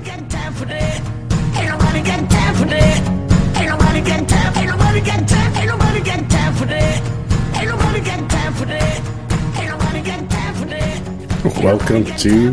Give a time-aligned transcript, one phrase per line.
[0.00, 1.00] nobody got time for that.
[1.56, 3.56] Ain't nobody got time for that.
[3.56, 4.56] Ain't nobody got time.
[4.56, 5.56] Ain't nobody got time.
[5.56, 7.56] Ain't nobody got time for that.
[7.56, 9.58] Ain't nobody got time for that.
[9.58, 11.62] Ain't nobody got time for that.
[11.62, 12.52] Welcome to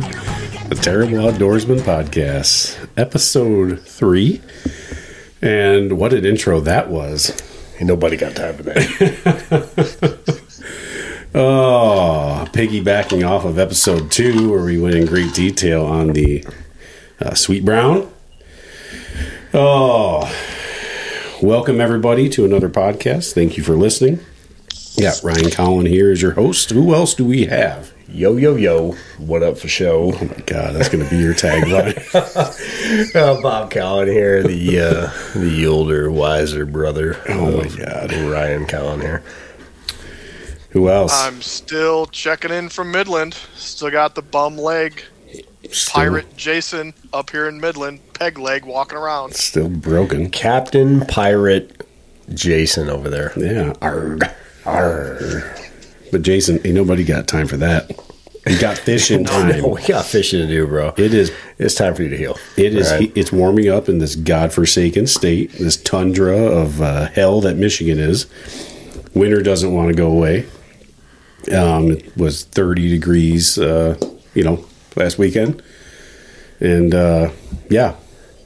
[0.67, 4.41] the Terrible Outdoorsman Podcast, episode three.
[5.41, 7.29] And what an intro that was.
[7.77, 10.43] Ain't nobody got time for that.
[11.35, 16.43] Oh, piggybacking off of episode two, where we went in great detail on the
[17.19, 18.11] uh, sweet brown.
[19.53, 20.31] Oh,
[21.41, 23.33] welcome everybody to another podcast.
[23.33, 24.19] Thank you for listening.
[24.95, 26.71] Yeah, Ryan Collin here is your host.
[26.71, 27.93] Who else do we have?
[28.09, 28.93] yo, yo, yo.
[29.17, 30.11] What up for show?
[30.13, 31.95] Oh my God, that's going to be your tagline.
[33.13, 37.21] Uh, Bob Collin here, the uh, the older, wiser brother.
[37.27, 38.13] Oh, my God.
[38.13, 39.23] Ryan Collin here.
[40.69, 41.13] Who else?
[41.13, 43.33] I'm still checking in from Midland.
[43.55, 45.03] Still got the bum leg
[45.71, 49.35] Still- pirate Jason up here in Midland, peg leg walking around.
[49.35, 50.29] Still broken.
[50.29, 51.85] Captain Pirate
[52.33, 53.33] Jason over there.
[53.37, 53.73] Yeah.
[53.81, 54.23] Arg.
[54.65, 55.43] Arg.
[56.11, 57.91] But Jason, ain't nobody got time for that.
[58.45, 59.69] You got fish in time.
[59.69, 60.93] we got fishing to do, bro.
[60.97, 62.37] It is It's time for you to heal.
[62.55, 62.89] It is.
[62.91, 63.11] All right?
[63.15, 68.25] It's warming up in this godforsaken state, this tundra of uh, hell that Michigan is.
[69.13, 70.45] Winter doesn't want to go away.
[71.51, 73.97] Um, it was 30 degrees, uh,
[74.33, 74.65] you know,
[74.97, 75.61] last weekend,
[76.59, 77.31] and uh,
[77.69, 77.95] yeah,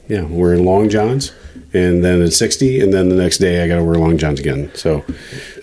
[0.08, 1.32] yeah, we're in long johns,
[1.72, 4.38] and then it's 60, and then the next day I got to wear long johns
[4.40, 4.70] again.
[4.74, 5.04] So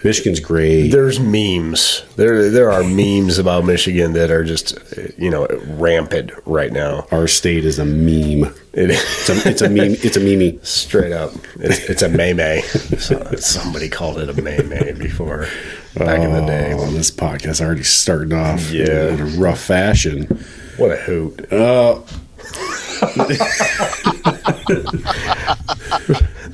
[0.03, 0.89] Michigan's great.
[0.89, 2.03] There's memes.
[2.15, 4.77] There there are memes about Michigan that are just
[5.17, 7.05] you know rampant right now.
[7.11, 8.53] Our state is a meme.
[8.73, 9.95] It, It's a, it's a meme.
[10.01, 10.59] It's a meme.
[10.63, 12.61] Straight up, it's, it's a meme.
[12.99, 15.47] So, somebody called it a meme before,
[15.95, 16.73] back in the day.
[16.75, 19.09] Well, this podcast already starting off Yeah.
[19.09, 20.43] in a rough fashion.
[20.79, 21.45] What a hoot!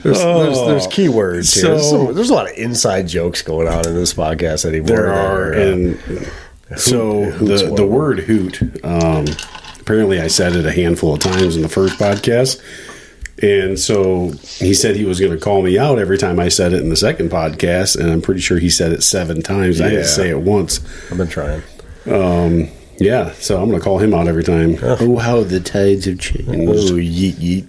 [0.04, 1.64] There's, there's, there's keywords here.
[1.72, 4.88] there's, some- there's a lot of inside jokes going on in this podcast anymore.
[4.88, 5.98] There are, uh, and
[6.78, 8.62] so the the word hoot.
[8.86, 9.26] Um,
[9.80, 12.62] apparently, I said it a handful of times in the first podcast,
[13.42, 16.74] and so he said he was going to call me out every time I said
[16.74, 19.82] it in the second podcast, and I'm pretty sure he said it seven times.
[19.82, 20.82] I didn't say it once.
[21.12, 21.64] I've been trying.
[22.98, 24.78] Yeah, so I'm going to call him out every time.
[24.82, 26.50] Oh, how the tides have changed.
[26.50, 27.68] Oh, yeet yeet.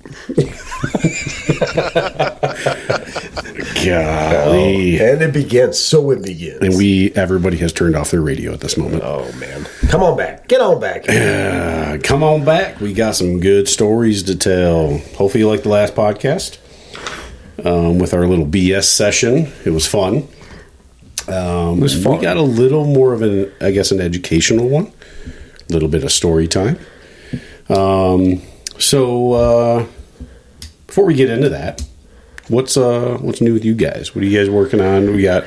[3.85, 4.99] Golly.
[5.01, 5.79] And it begins.
[5.79, 6.61] So it begins.
[6.63, 9.03] And we, everybody has turned off their radio at this moment.
[9.05, 10.49] oh man, come on back.
[10.49, 11.09] Get on back.
[11.09, 12.81] Uh, come on back.
[12.81, 14.99] We got some good stories to tell.
[15.17, 16.59] Hopefully, you liked the last podcast
[17.65, 19.53] um, with our little BS session.
[19.65, 20.29] It was fun.
[21.29, 22.19] Um, It was fun.
[22.19, 24.93] We got a little more of an, I guess, an educational one.
[25.69, 26.79] A little bit of story time.
[27.69, 28.43] Um,
[28.79, 29.87] so, uh,
[30.87, 31.83] before we get into that,
[32.49, 34.15] what's uh, what's new with you guys?
[34.15, 35.15] What are you guys working on?
[35.15, 35.45] We got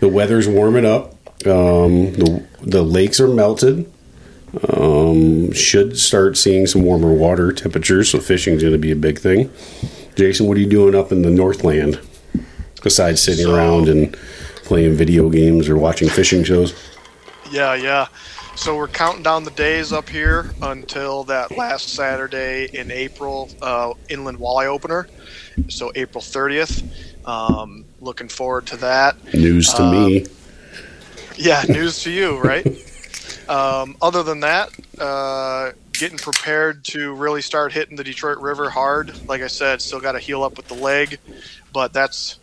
[0.00, 1.12] the weather's warming up.
[1.46, 3.90] Um, the the lakes are melted
[4.68, 9.18] um, should start seeing some warmer water temperatures, so fishing's going to be a big
[9.18, 9.50] thing.
[10.16, 12.00] Jason, what are you doing up in the Northland
[12.82, 14.12] besides sitting So- around and
[14.64, 16.74] playing video games or watching fishing shows?
[17.50, 18.08] Yeah, yeah.
[18.56, 23.92] So we're counting down the days up here until that last Saturday in April, uh,
[24.08, 25.06] Inland Walleye Opener.
[25.68, 26.82] So April 30th.
[27.28, 29.34] Um, looking forward to that.
[29.34, 30.26] News to me.
[31.36, 32.66] Yeah, news to you, right?
[33.48, 39.28] Um, other than that, uh, getting prepared to really start hitting the Detroit River hard.
[39.28, 41.20] Like I said, still got to heal up with the leg,
[41.72, 42.40] but that's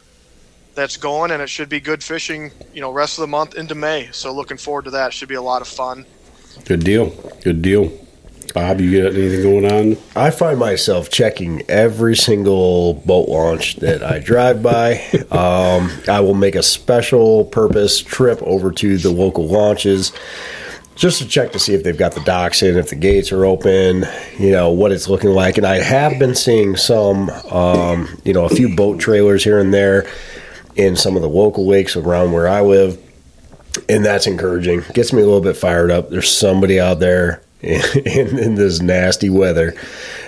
[0.76, 2.52] that's going, and it should be good fishing.
[2.74, 4.10] You know, rest of the month into May.
[4.12, 5.14] So looking forward to that.
[5.14, 6.06] Should be a lot of fun.
[6.66, 7.10] Good deal.
[7.44, 7.92] Good deal.
[8.54, 9.98] Bob, you got anything going on?
[10.16, 15.02] I find myself checking every single boat launch that I drive by.
[15.32, 20.12] Um, I will make a special purpose trip over to the local launches
[20.96, 23.46] just to check to see if they've got the docks in, if the gates are
[23.46, 24.06] open,
[24.38, 25.58] you know, what it's looking like.
[25.58, 29.74] And I have been seeing some, um, you know, a few boat trailers here and
[29.74, 30.08] there
[30.76, 33.00] in some of the local lakes around where I live.
[33.90, 34.84] And that's encouraging.
[34.94, 36.10] Gets me a little bit fired up.
[36.10, 39.74] There's somebody out there in, in, this nasty weather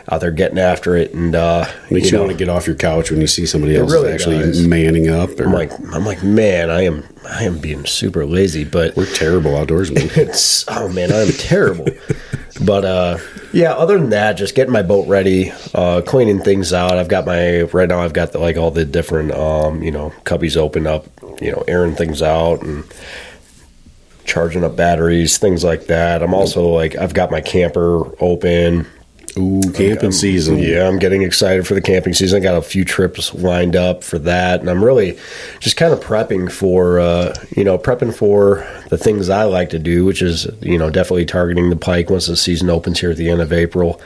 [0.10, 1.14] out there getting after it.
[1.14, 3.76] And, uh, Makes you, know, want to get off your couch when you see somebody
[3.76, 4.66] else really actually does.
[4.66, 5.38] manning up.
[5.38, 9.14] Or, I'm like, I'm like, man, I am, I am being super lazy, but we're
[9.14, 10.16] terrible outdoorsmen.
[10.18, 11.88] it's oh man, I'm terrible.
[12.66, 13.18] but uh,
[13.52, 16.98] yeah, other than that, just getting my boat ready, uh, cleaning things out.
[16.98, 18.02] I've got my right now.
[18.02, 21.06] I've got the, like all the different um, you know cubbies open up,
[21.42, 22.86] you know, airing things out and
[24.26, 26.22] charging up batteries, things like that.
[26.22, 28.88] I'm also like I've got my camper open.
[29.38, 30.60] Ooh, camping season.
[30.60, 32.42] Yeah, I'm getting excited for the camping season.
[32.42, 35.18] I got a few trips lined up for that, and I'm really
[35.60, 39.80] just kind of prepping for, uh, you know, prepping for the things I like to
[39.80, 43.18] do, which is, you know, definitely targeting the pike once the season opens here at
[43.18, 44.00] the end of April,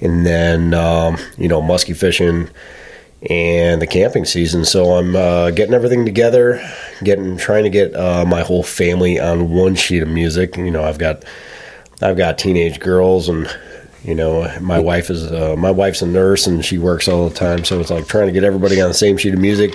[0.00, 2.48] and then, um, you know, musky fishing
[3.22, 4.64] and the camping season.
[4.64, 6.62] So I'm uh, getting everything together,
[7.02, 10.56] getting trying to get uh, my whole family on one sheet of music.
[10.56, 11.24] You know, I've got
[12.00, 13.48] I've got teenage girls and
[14.04, 17.34] you know my wife is uh, my wife's a nurse and she works all the
[17.34, 19.74] time so it's like trying to get everybody on the same sheet of music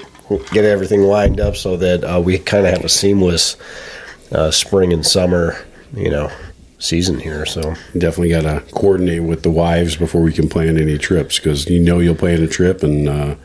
[0.51, 3.57] get everything lined up so that uh, we kind of have a seamless
[4.31, 5.57] uh, spring and summer
[5.93, 6.31] you know
[6.83, 7.61] season here so
[7.97, 11.79] Definitely got to coordinate with the wives before we can plan any trips because you
[11.79, 13.35] know you'll plan a trip and uh,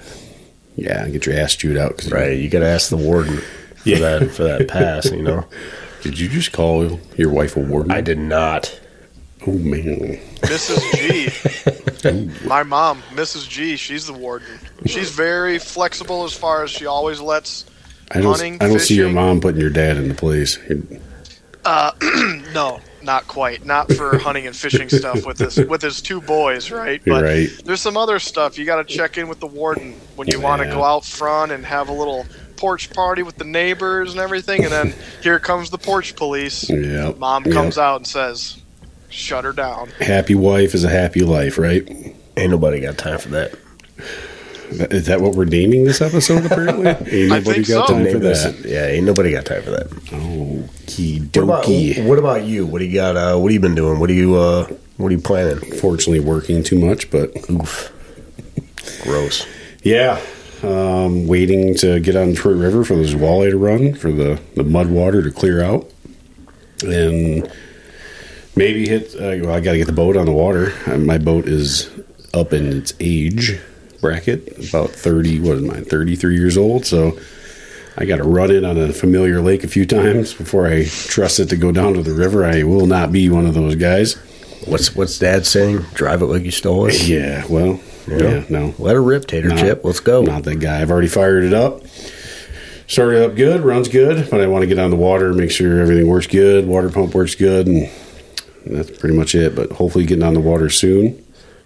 [0.77, 1.97] yeah, get your ass chewed out.
[1.97, 3.99] 'cause you- right you got to ask the warden for Yeah.
[4.19, 5.47] that for that pass you know
[6.03, 7.91] Did you just call your wife a warden?
[7.91, 8.79] I did not
[9.47, 10.19] Oh man.
[10.43, 12.03] Mrs.
[12.43, 12.45] G.
[12.49, 13.49] My mom, Mrs.
[13.49, 13.77] G.
[13.77, 14.59] She's the warden.
[14.87, 17.65] She's very flexible as far as she always lets.
[18.11, 18.33] I don't.
[18.33, 20.59] Hunting, I don't see your mom putting your dad into place.
[21.65, 21.93] Uh,
[22.53, 23.65] no, not quite.
[23.65, 27.01] Not for hunting and fishing stuff with his with his two boys, right?
[27.05, 27.49] But right.
[27.65, 30.63] there's some other stuff you got to check in with the warden when you want
[30.63, 32.27] to go out front and have a little
[32.57, 36.69] porch party with the neighbors and everything, and then here comes the porch police.
[36.69, 37.13] Yeah.
[37.17, 37.53] Mom Yeah.
[37.55, 38.61] comes out and says,
[39.09, 42.15] "Shut her down." Happy wife is a happy life, right?
[42.37, 43.59] ain't nobody got time for that That-
[44.71, 46.45] Is that what we're naming this episode?
[46.47, 47.95] Apparently, ain't I nobody got so.
[47.95, 48.63] time for that.
[48.65, 52.07] yeah ain't nobody got time for that Okie What dokie.
[52.07, 52.67] what about you?
[52.67, 53.17] What do you got?
[53.17, 53.99] Uh, what have you been doing?
[53.99, 54.67] What do you uh,
[54.99, 55.59] What are you planning?
[55.79, 57.93] Fortunately, working too much, but Oof,
[59.05, 59.47] gross.
[59.83, 60.21] yeah.
[60.63, 64.65] Um, waiting to get on Detroit River for this walleye to run for the the
[64.65, 65.89] mud water to clear out,
[66.85, 67.49] and
[68.57, 69.15] maybe hit.
[69.15, 70.73] Uh, well, I got to get the boat on the water.
[70.87, 71.89] Uh, my boat is
[72.35, 73.59] up in its age
[74.01, 75.41] bracket, about thirty.
[75.41, 75.85] What is mine?
[75.85, 76.87] Thirty three years old.
[76.87, 77.19] So
[77.97, 81.41] I got to run it on a familiar lake a few times before I trust
[81.41, 82.45] it to go down to the river.
[82.45, 84.15] I will not be one of those guys.
[84.67, 85.79] What's What's Dad saying?
[85.95, 87.07] Drive it like you stole it.
[87.09, 87.45] Yeah.
[87.49, 87.81] Well.
[88.07, 88.45] Yeah.
[88.49, 88.75] no.
[88.79, 89.85] Let her rip, Tater Not- Chip.
[89.85, 90.23] Let's go.
[90.23, 90.81] Not that guy.
[90.81, 91.83] I've already fired it up.
[92.87, 95.79] Started up good, runs good, but I want to get on the water, make sure
[95.79, 97.91] everything works good, water pump works good, and
[98.65, 99.55] that's pretty much it.
[99.55, 101.23] But hopefully, getting on the water soon.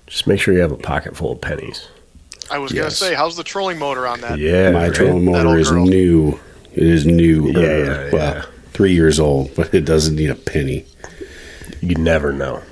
[0.08, 1.87] Just make sure you have a pocket full of pennies.
[2.52, 4.38] I was gonna say, how's the trolling motor on that?
[4.38, 4.94] Yeah, My right?
[4.94, 5.87] trolling motor is girl.
[5.87, 6.38] new.
[6.75, 7.50] It is new.
[7.50, 8.44] Yeah, yeah, well, yeah.
[8.72, 10.84] three years old, but it doesn't need a penny.
[11.81, 12.62] You never know.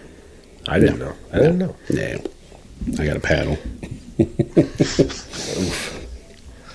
[0.68, 1.14] I didn't know.
[1.32, 1.76] I didn't know.
[1.88, 2.18] Yeah,
[2.98, 3.58] I got a paddle.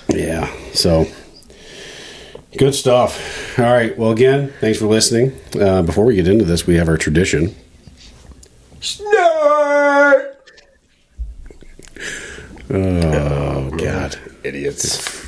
[0.09, 1.05] yeah, so
[2.57, 3.57] good stuff.
[3.59, 3.97] All right.
[3.97, 5.33] Well, again, thanks for listening.
[5.59, 7.55] Uh, before we get into this, we have our tradition.
[12.69, 14.17] Oh, oh God!
[14.43, 15.23] Idiots.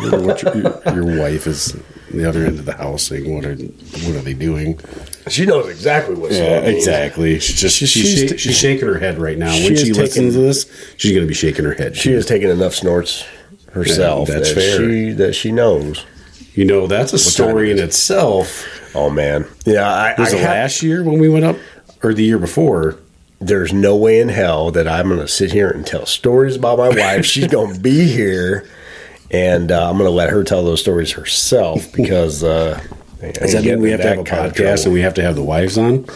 [0.00, 1.76] I your, your wife is
[2.10, 3.32] the other end of the house saying.
[3.34, 4.78] What are what are they doing?
[5.28, 6.32] She knows exactly what.
[6.32, 7.38] Yeah, exactly.
[7.38, 9.52] She's just she's, She's she's, t- she's shaking her head right now.
[9.52, 11.96] She when is she taking- listens to this, she's going to be shaking her head.
[11.96, 13.24] She has taken enough snorts
[13.72, 14.28] herself.
[14.28, 14.78] Yeah, that's that fair.
[14.78, 16.04] She, that she knows.
[16.54, 18.94] You know, that's a time story in itself.
[18.94, 19.46] Oh man.
[19.64, 19.88] Yeah.
[19.88, 21.56] I, Was I it have- last year when we went up,
[22.02, 22.98] or the year before?
[23.46, 26.78] There's no way in hell that I'm going to sit here and tell stories about
[26.78, 27.24] my wife.
[27.26, 28.68] She's going to be here,
[29.30, 32.42] and uh, I'm going to let her tell those stories herself because.
[32.42, 32.80] Uh,
[33.34, 35.44] Does that mean we have to have a podcast and we have to have the
[35.44, 36.06] wives on?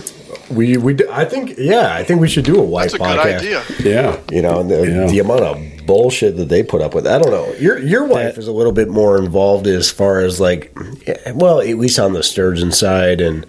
[0.50, 3.06] we we do, I think yeah I think we should do a wife That's a
[3.06, 3.40] podcast.
[3.40, 3.64] good idea.
[3.80, 4.21] Yeah.
[4.30, 5.06] You know the, Yeah.
[5.09, 7.04] the amount of bullshit that they put up with.
[7.06, 7.52] I don't know.
[7.54, 10.73] Your your wife is a little bit more involved as far as like,
[11.35, 13.45] well, at least on the sturgeon side, and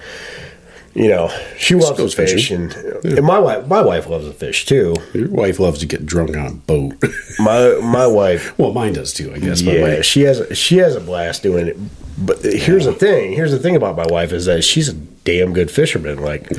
[0.98, 2.64] you know she loves goes fish, fishing.
[2.64, 4.96] and, and my wife my wife loves to fish too.
[5.14, 6.96] Your wife loves to get drunk on a boat.
[7.40, 9.62] My my wife well, mine does too, I guess.
[9.62, 11.78] Yeah, she has she has a blast doing it.
[12.18, 13.34] But here's the thing.
[13.34, 16.20] Here's the thing about my wife is that she's a damn good fisherman.
[16.20, 16.52] Like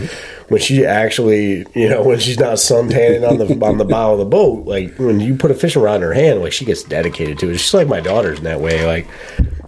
[0.46, 4.20] when she actually, you know, when she's not suntanning on the on the bow of
[4.20, 6.84] the boat, like when you put a fishing rod in her hand, like she gets
[6.84, 7.58] dedicated to it.
[7.58, 8.86] She's like my daughters in that way.
[8.86, 9.08] Like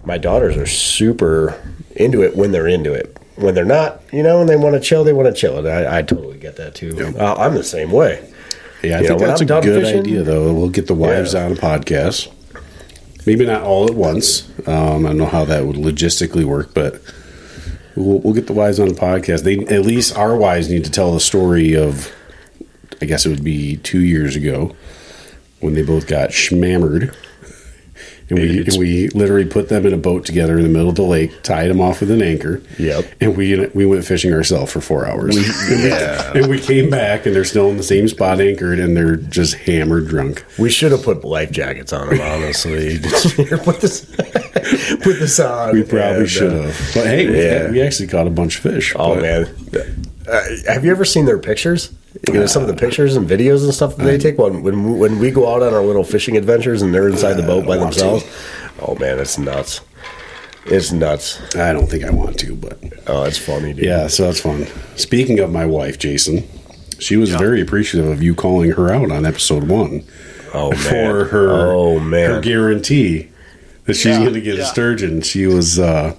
[0.05, 1.61] my daughters are super
[1.97, 3.17] into it when they're into it.
[3.41, 5.57] When they're not, you know, and they want to chill, they want to chill.
[5.57, 7.13] And I, I totally get that too.
[7.19, 8.31] Uh, I'm the same way.
[8.83, 10.53] yeah, I you think know, that's a good fishing- idea, though.
[10.53, 11.45] We'll get the wives Yeah.
[11.45, 12.31] on a podcast.
[13.25, 14.47] Maybe not all at once.
[14.67, 17.01] Um, I don't know how that would logistically work, but
[17.95, 19.43] we'll, we'll get the wives on a podcast.
[19.43, 22.11] They at least our wives need to tell the story of.
[23.01, 24.75] I guess it would be two years ago
[25.59, 27.15] when they both got schmammered
[28.31, 30.95] And we, and we literally put them in a boat together in the middle of
[30.95, 32.63] the lake, tied them off with an anchor.
[32.79, 33.05] Yep.
[33.19, 35.35] And we we went fishing ourselves for four hours.
[35.69, 36.31] yeah.
[36.33, 39.55] and we came back, and they're still in the same spot anchored, and they're just
[39.55, 40.45] hammered drunk.
[40.57, 42.99] We should have put life jackets on them, honestly.
[43.61, 44.05] Put this,
[45.03, 45.73] put this on.
[45.73, 46.91] We probably and, uh, should have.
[46.93, 47.69] But hey, we- yeah.
[47.69, 48.93] we, actually caught a bunch of fish.
[48.95, 51.91] Oh but- man, uh, have you ever seen their pictures?
[52.27, 54.97] You know, some of the pictures and videos and stuff that they take when when
[54.99, 57.73] when we go out on our little fishing adventures and they're inside the boat by
[57.75, 57.83] I to.
[57.85, 58.25] themselves.
[58.81, 59.81] Oh man, it's nuts.
[60.65, 61.39] It's nuts.
[61.55, 62.77] I don't think I want to, but
[63.07, 63.85] Oh, it's funny, dude.
[63.85, 64.67] yeah, so that's fun.
[64.95, 66.47] Speaking of my wife, Jason,
[66.99, 70.03] she was very appreciative of you calling her out on episode one
[70.53, 70.77] Oh man.
[70.81, 72.29] for her Oh man.
[72.29, 73.29] her guarantee
[73.85, 75.21] that she's Yeah, going to get a sturgeon.
[75.21, 76.15] She was, uh,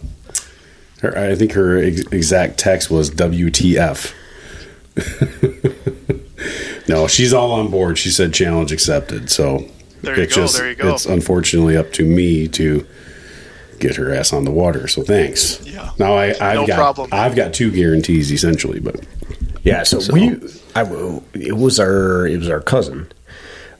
[1.03, 4.13] her, I think her ex- exact text was WTF.
[6.93, 7.99] no, she's all on board.
[7.99, 9.31] She said challenge accepted.
[9.31, 9.69] So
[10.03, 10.93] There you it's go, there you go.
[10.95, 12.87] It's unfortunately up to me to
[13.79, 14.87] get her ass on the water.
[14.89, 15.65] So thanks.
[15.67, 15.91] Yeah.
[15.99, 17.09] Now I, I've No got problem.
[17.13, 19.05] I've got two guarantees essentially, but
[19.63, 20.37] Yeah, so, So- we,
[20.75, 20.83] I,
[21.35, 23.11] it was our, it was our cousin.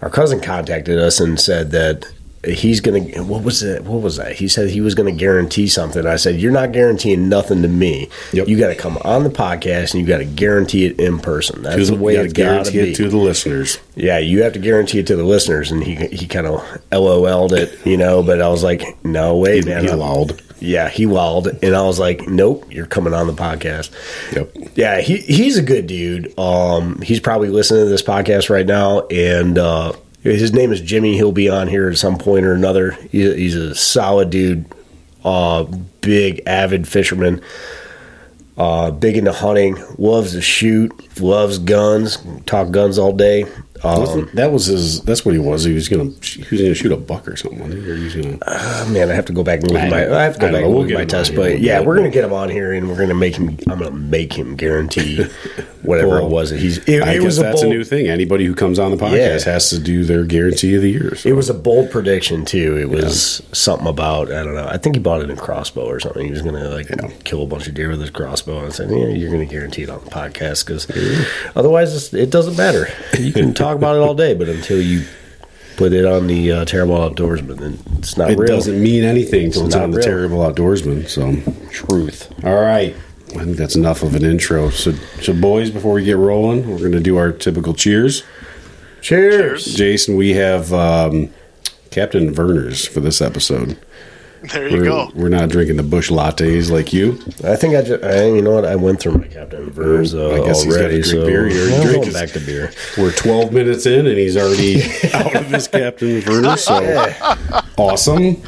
[0.01, 2.07] Our cousin contacted us and said that
[2.45, 3.01] he's gonna.
[3.25, 3.85] What was it?
[3.85, 4.33] What was that?
[4.37, 6.07] He said he was gonna guarantee something.
[6.07, 8.09] I said you're not guaranteeing nothing to me.
[8.33, 8.49] Yep.
[8.49, 11.63] You got to come on the podcast and you got to guarantee it in person.
[11.63, 12.93] That's the way you it's gotta got to guarantee be.
[12.93, 13.79] it to the listeners.
[13.95, 15.71] yeah, you have to guarantee it to the listeners.
[15.71, 18.23] And he he kind of LOL'd it, you know.
[18.23, 19.85] But I was like, no way, He, man.
[19.85, 20.41] he lolled.
[20.61, 23.91] Yeah, he walled, and I was like, "Nope, you're coming on the podcast."
[24.33, 24.77] Yep.
[24.77, 26.39] Yeah, he he's a good dude.
[26.39, 31.15] Um, he's probably listening to this podcast right now, and uh, his name is Jimmy.
[31.17, 32.93] He'll be on here at some point or another.
[33.11, 34.65] He's a solid dude,
[35.25, 35.65] uh,
[36.01, 37.43] big avid fisherman,
[38.57, 43.47] uh, big into hunting, loves to shoot, loves guns, talk guns all day.
[43.85, 45.03] Um, that was his.
[45.03, 45.65] That's what he was.
[45.65, 46.11] He was gonna.
[46.23, 47.61] He was gonna shoot a buck or something.
[47.63, 48.39] Or he was gonna.
[48.47, 50.07] Oh, man, I have to go back and look at my.
[50.17, 50.67] I have to go back know.
[50.67, 52.73] and We'll get at my test, but We'll yeah, we're gonna get him on here,
[52.73, 53.59] and we're gonna make him.
[53.69, 55.25] I'm gonna make him guarantee
[55.83, 56.79] whatever Well, it was that he's.
[56.89, 58.09] It, I it guess was a that's a new thing.
[58.09, 59.53] Anybody who comes on the podcast Yeah.
[59.53, 61.17] has to do their guarantee of the year.
[61.17, 61.29] So.
[61.29, 62.79] It was a bold prediction too.
[62.79, 64.69] It was something about I don't know.
[64.69, 66.25] I think he bought it in crossbow or something.
[66.25, 66.89] He was gonna like
[67.25, 69.83] kill a bunch of deer with his crossbow, and I said, "Yeah, you're gonna guarantee
[69.83, 70.87] it on the podcast because
[71.57, 72.87] otherwise it's, it doesn't matter.
[73.19, 75.05] You can talk about it all day, but until you
[75.77, 78.47] put it on the uh, terrible outdoorsman, then it's not It real.
[78.55, 81.09] doesn't mean anything until it's not on the terrible outdoorsman.
[81.09, 81.35] So
[81.71, 82.33] truth.
[82.45, 82.95] All right.
[83.35, 84.69] I think that's enough of an intro.
[84.71, 88.25] So, so boys, before we get rolling, we're going to do our typical cheers.
[89.01, 89.65] Cheers.
[89.75, 91.31] Jason, we have um,
[91.91, 93.79] Captain Vernors for this episode.
[94.51, 95.11] There you We're, go.
[95.15, 97.13] we're not drinking the Busch lattes like you.
[97.45, 100.31] I think I just, I, you know what, I went through my Captain Ver's uh,
[100.33, 101.49] I guess he's gotta drink so beer.
[101.49, 102.73] You're I'm going back to beer.
[102.99, 104.83] We're 12 minutes in and he's already
[105.15, 106.57] out of his Captain Verner.
[106.57, 106.75] So
[107.79, 108.43] awesome.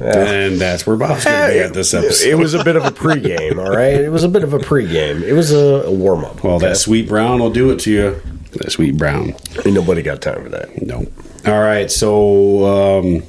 [0.00, 2.28] And that's where Bob's going to be at this episode.
[2.28, 3.94] It was a bit of a pregame, all right.
[3.94, 5.22] It was a bit of a pregame.
[5.22, 6.42] It was a, a warm up.
[6.44, 8.22] well, that sweet brown will do it to you.
[8.52, 9.34] That sweet brown.
[9.64, 10.82] Ain't nobody got time for that.
[10.82, 11.06] No.
[11.46, 11.90] All right.
[11.90, 13.22] So, um,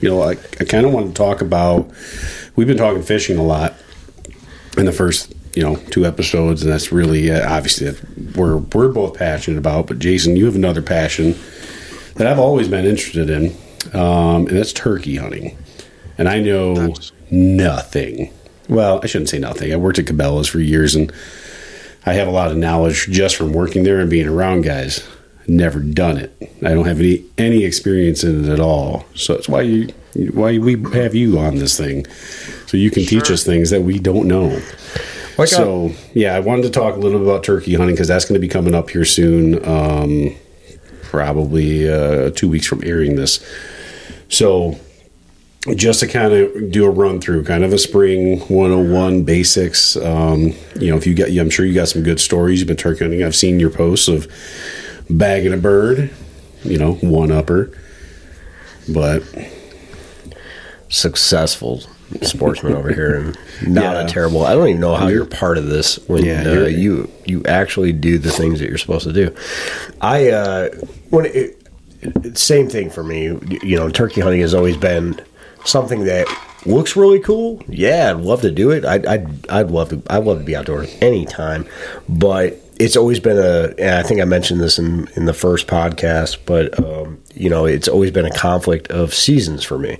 [0.00, 1.90] you know, I, I kind of want to talk about.
[2.56, 3.74] We've been talking fishing a lot
[4.76, 8.88] in the first, you know, two episodes, and that's really uh, obviously that we're we're
[8.92, 9.86] both passionate about.
[9.86, 11.34] But Jason, you have another passion
[12.16, 13.56] that I've always been interested in,
[13.92, 15.56] um, and that's turkey hunting.
[16.18, 17.12] And I know Nice.
[17.30, 18.32] nothing.
[18.68, 19.72] Well, I shouldn't say nothing.
[19.72, 21.12] I worked at Cabela's for years, and
[22.06, 25.02] I have a lot of knowledge just from working there and being around guys.
[25.46, 26.34] Never done it.
[26.64, 29.04] I don't have any any experience in it at all.
[29.14, 29.88] So that's why you
[30.32, 32.06] why we have you on this thing,
[32.66, 34.60] so you can teach us things that we don't know.
[35.36, 38.24] Like so yeah, I wanted to talk a little bit about turkey hunting because that's
[38.24, 39.66] going to be coming up here soon.
[39.66, 40.34] Um,
[41.02, 43.44] probably uh, two weeks from airing this.
[44.28, 44.78] So
[45.76, 49.96] just to kind of do a run through, kind of a spring 101 basics.
[49.96, 52.60] Um, you know, if you got, I'm sure you got some good stories.
[52.60, 53.22] You've been turkey hunting.
[53.22, 54.30] I've seen your posts of
[55.10, 56.10] bagging a bird,
[56.62, 57.70] you know, one upper.
[58.92, 59.22] But
[60.88, 61.82] successful
[62.22, 63.38] sportsman over here and
[63.74, 64.04] not Yeah.
[64.04, 64.44] a terrible.
[64.44, 67.92] I don't even know how you're part of this when Yeah, uh, you you actually
[67.92, 69.34] do the things that you're supposed to do.
[70.00, 70.68] I uh,
[71.10, 71.60] when it,
[72.02, 73.24] it- same thing for me.
[73.62, 75.18] You know, turkey hunting has always been
[75.64, 76.26] something that
[76.66, 77.62] looks really cool.
[77.66, 78.84] Yeah, I'd love to do it.
[78.84, 80.02] I'd I'd, I'd love to.
[80.10, 81.66] I'd love to be outdoors anytime,
[82.08, 82.60] but.
[82.80, 86.78] It's always been a, I think I mentioned this in, in the first podcast, but
[86.78, 89.98] um, you know, it's always been a conflict of seasons for me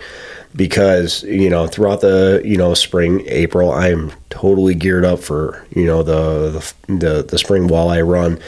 [0.57, 5.85] because you know throughout the you know spring April I'm totally geared up for you
[5.85, 8.39] know the the the, spring walleye run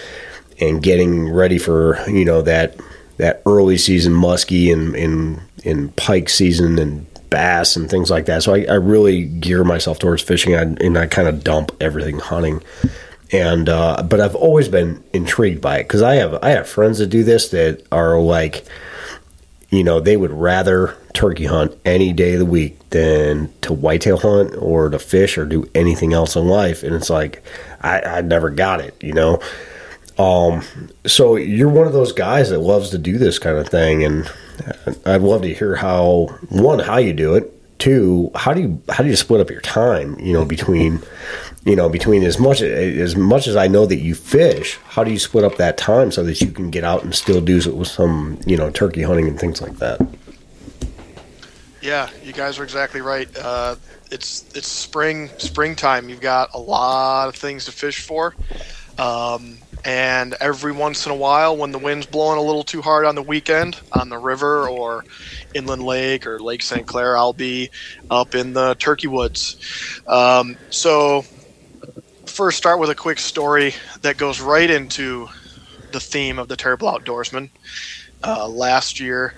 [0.61, 2.79] and getting ready for you know that
[3.17, 8.43] that early season muskie and and in pike season and bass and things like that.
[8.43, 12.21] So I, I really gear myself towards fishing and, and I kind of dump everything
[12.21, 12.63] hunting.
[13.33, 16.99] And uh, but I've always been intrigued by it because I have I have friends
[16.99, 18.65] that do this that are like,
[19.71, 24.19] you know, they would rather turkey hunt any day of the week than to whitetail
[24.19, 26.83] hunt or to fish or do anything else in life.
[26.85, 27.43] And it's like
[27.81, 29.41] I, I never got it, you know.
[30.19, 30.63] Um,
[31.07, 34.31] so you're one of those guys that loves to do this kind of thing, and
[35.05, 37.53] I'd love to hear how one how you do it.
[37.79, 40.19] Two, how do you how do you split up your time?
[40.19, 41.03] You know, between
[41.67, 45.11] you know between as much as much as I know that you fish, how do
[45.11, 48.39] you split up that time so that you can get out and still do some
[48.47, 50.01] you know turkey hunting and things like that?
[51.83, 53.29] Yeah, you guys are exactly right.
[53.37, 53.77] Uh,
[54.11, 56.09] it's it's spring springtime.
[56.09, 58.37] You've got a lot of things to fish for,
[58.97, 63.07] um, and every once in a while, when the wind's blowing a little too hard
[63.07, 65.05] on the weekend on the river or
[65.53, 66.87] inland lake or Lake St.
[66.87, 67.71] Clair, I'll be
[68.09, 69.57] up in the turkey woods.
[70.07, 71.25] Um, so,
[72.37, 75.27] first, start with a quick story that goes right into
[75.93, 77.51] the theme of the terrible outdoorsman.
[78.23, 79.35] Uh, last year,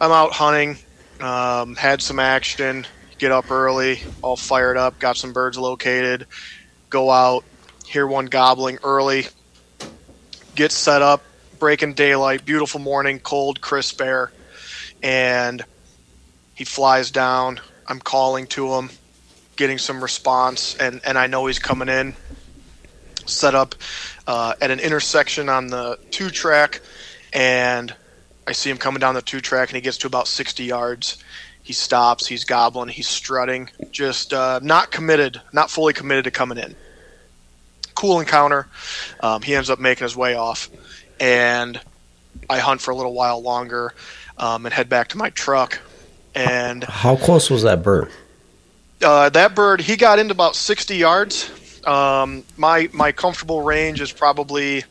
[0.00, 0.78] I'm out hunting
[1.20, 2.86] um, had some action,
[3.18, 6.26] get up early, all fired up, got some birds located,
[6.90, 7.44] go out,
[7.86, 9.26] hear one gobbling early,
[10.54, 11.24] get set up,
[11.58, 14.32] breaking daylight, beautiful morning, cold, crisp air,
[15.02, 15.64] and
[16.54, 17.60] he flies down.
[17.86, 18.90] I'm calling to him,
[19.56, 22.14] getting some response, and, and I know he's coming in.
[23.26, 23.74] Set up
[24.26, 26.80] uh, at an intersection on the two track,
[27.32, 27.94] and
[28.46, 31.22] I see him coming down the two track, and he gets to about 60 yards.
[31.62, 32.26] He stops.
[32.26, 32.90] He's gobbling.
[32.90, 33.70] He's strutting.
[33.90, 36.76] Just uh, not committed, not fully committed to coming in.
[37.94, 38.68] Cool encounter.
[39.20, 40.68] Um, he ends up making his way off,
[41.18, 41.80] and
[42.50, 43.94] I hunt for a little while longer
[44.36, 45.80] um, and head back to my truck.
[46.34, 48.10] And How close was that bird?
[49.04, 51.50] Uh, that bird, he got into about 60 yards.
[51.86, 54.84] Um, my my comfortable range is probably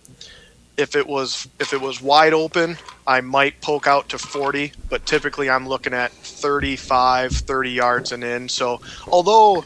[0.77, 5.05] if it was if it was wide open, I might poke out to 40, but
[5.05, 8.49] typically I'm looking at 35, 30 yards and in.
[8.49, 9.65] So although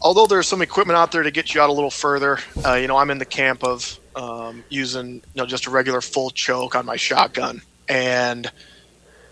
[0.00, 2.86] although there's some equipment out there to get you out a little further, uh, you
[2.86, 6.74] know I'm in the camp of um, using you know just a regular full choke
[6.74, 8.50] on my shotgun, and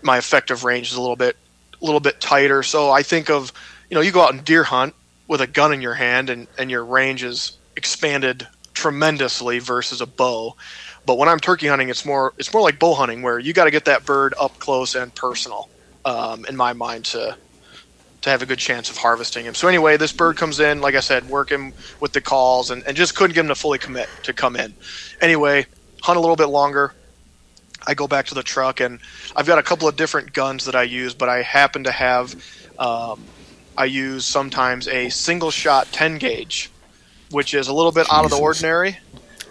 [0.01, 1.37] my effective range is a little bit
[1.81, 2.63] a little bit tighter.
[2.63, 3.51] So I think of
[3.89, 4.93] you know you go out and deer hunt
[5.27, 10.05] with a gun in your hand and, and your range is expanded tremendously versus a
[10.05, 10.55] bow.
[11.05, 13.65] But when I'm turkey hunting, it's more it's more like bow hunting where you got
[13.65, 15.69] to get that bird up close and personal.
[16.03, 17.35] Um, in my mind to
[18.25, 19.53] to have a good chance of harvesting him.
[19.53, 22.97] So anyway, this bird comes in, like I said, working with the calls and, and
[22.97, 24.73] just couldn't get him to fully commit to come in.
[25.21, 25.67] Anyway,
[26.01, 26.93] hunt a little bit longer.
[27.85, 28.99] I go back to the truck and
[29.35, 32.35] I've got a couple of different guns that I use, but I happen to have
[32.79, 33.23] um,
[33.77, 36.69] I use sometimes a single shot 10 gauge,
[37.31, 38.97] which is a little bit out of the ordinary.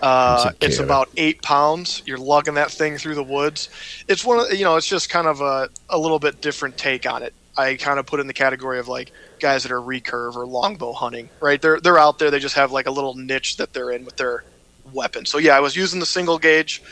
[0.02, 2.02] Uh, it's about eight pounds.
[2.04, 3.70] You're lugging that thing through the woods.
[4.06, 4.76] It's one of you know.
[4.76, 7.32] It's just kind of a, a little bit different take on it.
[7.56, 10.44] I kind of put it in the category of like guys that are recurve or
[10.46, 11.30] longbow hunting.
[11.40, 11.62] Right?
[11.62, 12.30] They're they're out there.
[12.30, 14.44] They just have like a little niche that they're in with their
[14.92, 15.24] weapon.
[15.24, 16.82] So yeah, I was using the single gauge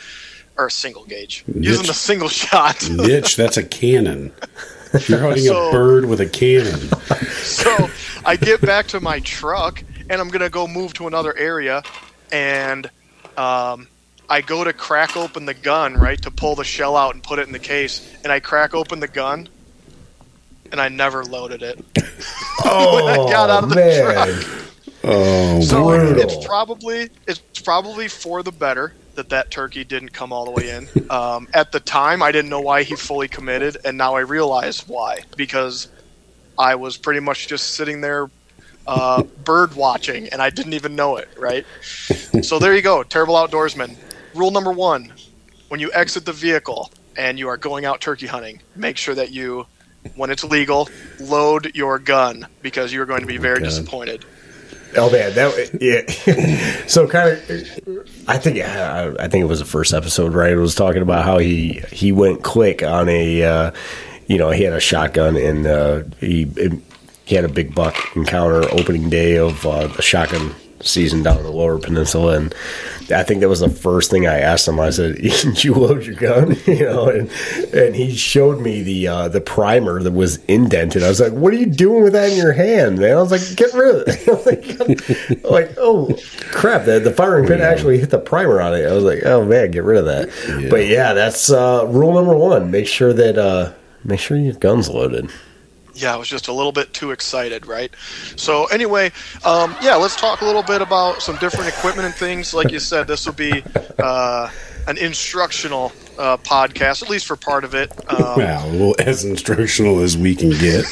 [0.57, 1.87] or single gauge, using Niche.
[1.87, 2.89] the single shot.
[2.89, 4.31] Niche, that's a cannon.
[5.07, 6.79] You're hunting So- a bird with a cannon.
[7.43, 7.89] so
[8.25, 11.81] I get back to my truck and I'm gonna go move to another area,
[12.31, 12.85] and
[13.37, 13.87] um,
[14.29, 17.39] I go to crack open the gun right to pull the shell out and put
[17.39, 19.47] it in the case, and I crack open the gun,
[20.71, 21.83] and I never loaded it.
[22.65, 24.43] Oh, I got out of the man.
[25.03, 26.19] Oh, So Brutal.
[26.19, 30.69] it's probably it's probably for the better that that turkey didn't come all the way
[30.71, 30.87] in.
[31.09, 34.87] Um, at the time, I didn't know why he fully committed, and now I realize
[34.87, 35.87] why because
[36.57, 38.29] I was pretty much just sitting there
[38.87, 41.29] uh, bird watching, and I didn't even know it.
[41.37, 41.65] Right.
[42.41, 43.95] so there you go, terrible outdoorsman.
[44.33, 45.13] Rule number one:
[45.69, 49.31] when you exit the vehicle and you are going out turkey hunting, make sure that
[49.31, 49.65] you,
[50.15, 53.65] when it's legal, load your gun because you're going to be very God.
[53.65, 54.25] disappointed.
[54.95, 56.85] Oh man, that yeah.
[56.87, 60.51] so kind of, I think uh, I think it was the first episode, right?
[60.51, 63.71] It was talking about how he he went quick on a, uh,
[64.27, 66.47] you know, he had a shotgun and uh, he
[67.25, 71.43] he had a big buck encounter opening day of uh, the shotgun season down in
[71.43, 72.55] the Lower Peninsula, and
[73.11, 74.79] I think that was the first thing I asked him.
[74.79, 75.17] I said,
[75.63, 77.29] you load your gun?" You know, and
[77.73, 81.03] and he showed me the uh, the primer that was indented.
[81.03, 83.31] I was like, "What are you doing with that in your hand, man?" I was
[83.31, 86.17] like, "Get rid of it." I was like, like, oh
[86.51, 86.85] crap!
[86.85, 88.85] The, the firing pin actually hit the primer on it.
[88.85, 92.35] I was like, "Oh man, get rid of that." But yeah, that's uh, rule number
[92.35, 92.71] one.
[92.71, 95.29] Make sure that uh, make sure your gun's loaded.
[95.95, 97.93] Yeah, I was just a little bit too excited, right?
[98.35, 99.11] So anyway,
[99.45, 102.53] um, yeah, let's talk a little bit about some different equipment and things.
[102.53, 103.63] Like you said, this will be
[103.99, 104.49] uh,
[104.87, 107.91] an instructional uh, podcast, at least for part of it.
[108.11, 110.85] Um, Well, well, as instructional as we can get.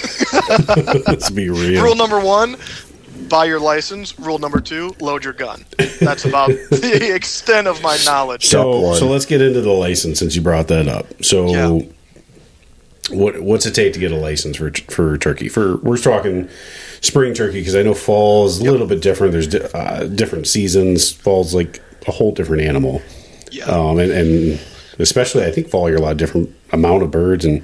[1.08, 1.84] Let's be real.
[1.84, 2.58] Rule number one:
[3.30, 4.20] buy your license.
[4.20, 5.66] Rule number two: load your gun.
[6.00, 8.46] That's about the extent of my knowledge.
[8.46, 11.24] So, so let's get into the license since you brought that up.
[11.24, 11.48] So,
[11.80, 11.92] Yeah.
[13.12, 15.50] What what's it take to get a license for for turkey?
[15.50, 16.50] For we're talking
[17.02, 19.34] spring turkey because I know fall is a little bit different.
[19.34, 21.12] There's di- uh, different seasons.
[21.12, 23.02] Fall's like a whole different animal,
[23.52, 23.66] Yeah.
[23.66, 24.60] um, and, and
[25.00, 27.46] especially I think fall you're a lot different amount of birds.
[27.46, 27.64] And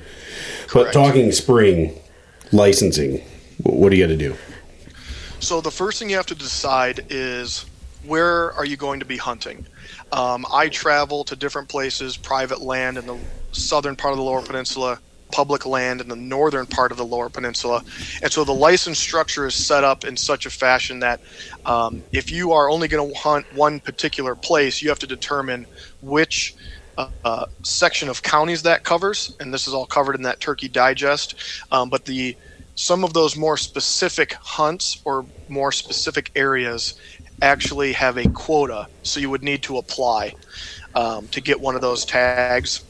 [0.73, 1.99] but talking spring
[2.51, 3.19] licensing,
[3.63, 4.35] wh- what do you got to do?
[5.39, 7.65] So the first thing you have to decide is
[8.05, 9.65] where are you going to be hunting?
[10.11, 13.17] Um, I travel to different places, private land in the
[13.51, 14.99] southern part of the Lower Peninsula,
[15.31, 17.83] public land in the northern part of the Lower Peninsula,
[18.21, 21.19] and so the license structure is set up in such a fashion that
[21.65, 25.65] um, if you are only going to hunt one particular place, you have to determine
[26.01, 26.55] which
[26.97, 31.35] uh, section of counties that covers, and this is all covered in that Turkey Digest.
[31.71, 32.35] Um, but the
[32.75, 36.93] some of those more specific hunts or more specific areas
[37.41, 40.33] actually have a quota, so you would need to apply
[40.95, 42.86] um, to get one of those tags.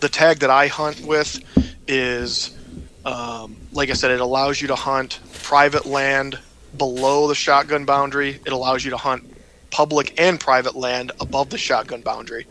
[0.00, 1.40] The tag that I hunt with
[1.86, 2.56] is,
[3.04, 6.38] um, like I said, it allows you to hunt private land
[6.76, 8.40] below the shotgun boundary.
[8.44, 9.34] It allows you to hunt
[9.70, 12.46] public and private land above the shotgun boundary.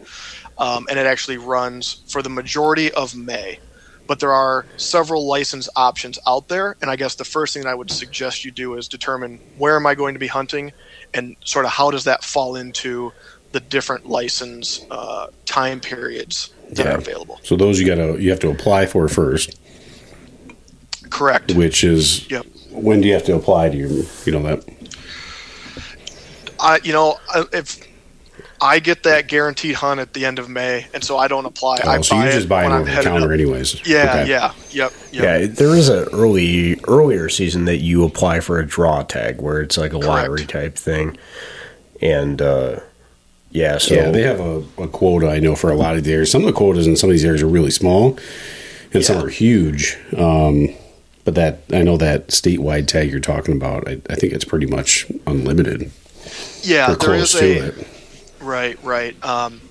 [0.58, 3.60] Um, and it actually runs for the majority of May.
[4.06, 7.74] But there are several license options out there, and I guess the first thing I
[7.74, 10.74] would suggest you do is determine where am I going to be hunting,
[11.14, 13.14] and sort of how does that fall into
[13.54, 16.94] the different license uh, time periods that Yeah.
[16.96, 17.40] are available.
[17.44, 19.58] So those you got to you have to apply for first,
[21.10, 21.54] Correct.
[21.54, 22.46] which is Yep.
[22.72, 23.90] when do you have to apply to your
[24.26, 24.64] you know that
[26.60, 27.18] I, you know,
[27.52, 27.78] if
[28.62, 31.80] I get that guaranteed hunt at the end of May, and so I don't apply.
[31.84, 33.26] I Oh, so buy you it just buy it when I'm over the headed counter
[33.28, 33.32] up.
[33.34, 33.86] anyways.
[33.86, 34.30] Yeah, Okay.
[34.30, 35.24] yeah, yep, yep.
[35.42, 39.60] Yeah, there is an early earlier season that you apply for a draw tag where
[39.60, 41.18] it's like a lottery type thing,
[42.02, 42.80] and uh,
[43.54, 45.30] yeah, so yeah, they have a, a quota.
[45.30, 46.32] I know for a lot of the areas.
[46.32, 48.18] Some of the quotas in some of these areas are really small,
[48.94, 49.98] and some are huge.
[50.18, 50.70] Um,
[51.24, 53.88] but that I know that statewide tag you're talking about.
[53.88, 55.90] I, I think it's pretty much unlimited.
[56.64, 57.88] yeah, or there close is to a it.
[58.42, 59.24] right, right.
[59.26, 59.62] Um,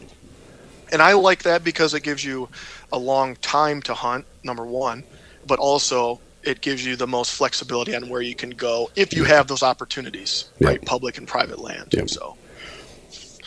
[0.93, 2.49] and I like that because it gives you
[2.93, 4.25] a long time to hunt.
[4.45, 5.05] Number one,
[5.47, 9.25] but also it gives you the most flexibility on where you can go if you
[9.25, 10.69] have those opportunities, Yep.
[10.69, 10.85] right?
[10.85, 11.89] Public and private land.
[11.93, 12.11] Yep.
[12.11, 12.37] So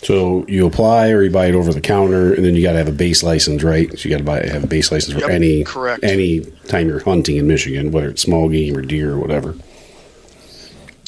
[0.03, 2.77] So you apply or you buy it over the counter, and then you got to
[2.77, 3.89] have a base license, right?
[3.97, 6.03] So you got to buy have a base license for Yep, any correct.
[6.03, 9.55] any time you're hunting in Michigan, whether it's small game or deer or whatever.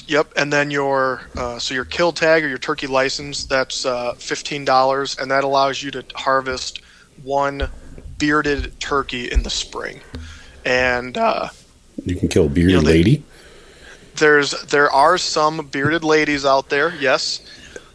[0.08, 4.14] Yep, and then your uh, so your kill tag or your turkey license that's uh,
[4.14, 6.80] fifteen dollars, and that allows you to harvest
[7.24, 7.70] one
[8.18, 10.00] bearded turkey in the spring.
[10.66, 11.50] And uh,
[12.06, 13.24] You can kill a bearded You know, they- lady.
[14.16, 16.96] there's there are some bearded ladies out there.
[16.96, 17.42] Yes,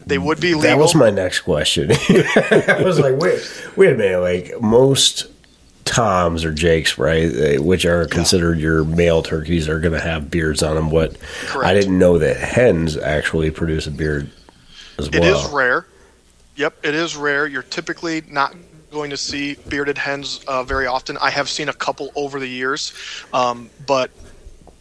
[0.05, 0.61] they would be legal.
[0.61, 1.91] that was my next question.
[2.09, 5.27] I was like, wait, wait a minute, like most
[5.85, 10.63] toms or jakes, right, which are considered your male turkeys, are going to have beards
[10.63, 10.89] on them.
[10.89, 11.67] What Correct.
[11.67, 14.29] I didn't know that hens actually produce a beard
[14.97, 15.45] as It well.
[15.45, 15.85] is rare.
[16.55, 17.47] Yep, it is rare.
[17.47, 18.55] You're typically not
[18.91, 21.17] going to see bearded hens uh, very often.
[21.17, 22.93] I have seen a couple over the years,
[23.33, 24.11] um, but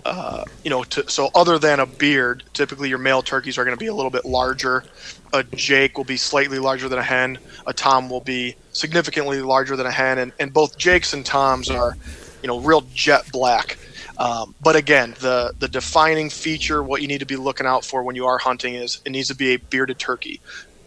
[0.05, 3.77] uh, you know, to, so other than a beard, typically your male turkeys are going
[3.77, 4.85] to be a little bit larger.
[5.33, 7.39] A jake will be slightly larger than a hen.
[7.67, 11.71] A tom will be significantly larger than a hen, and, and both jakes and toms
[11.71, 11.97] are,
[12.43, 13.79] you know, real jet black.
[14.19, 18.03] Um, but again, the the defining feature, what you need to be looking out for
[18.03, 20.41] when you are hunting is it needs to be a bearded turkey.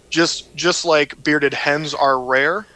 [0.10, 2.68] Just just like bearded hens are rare,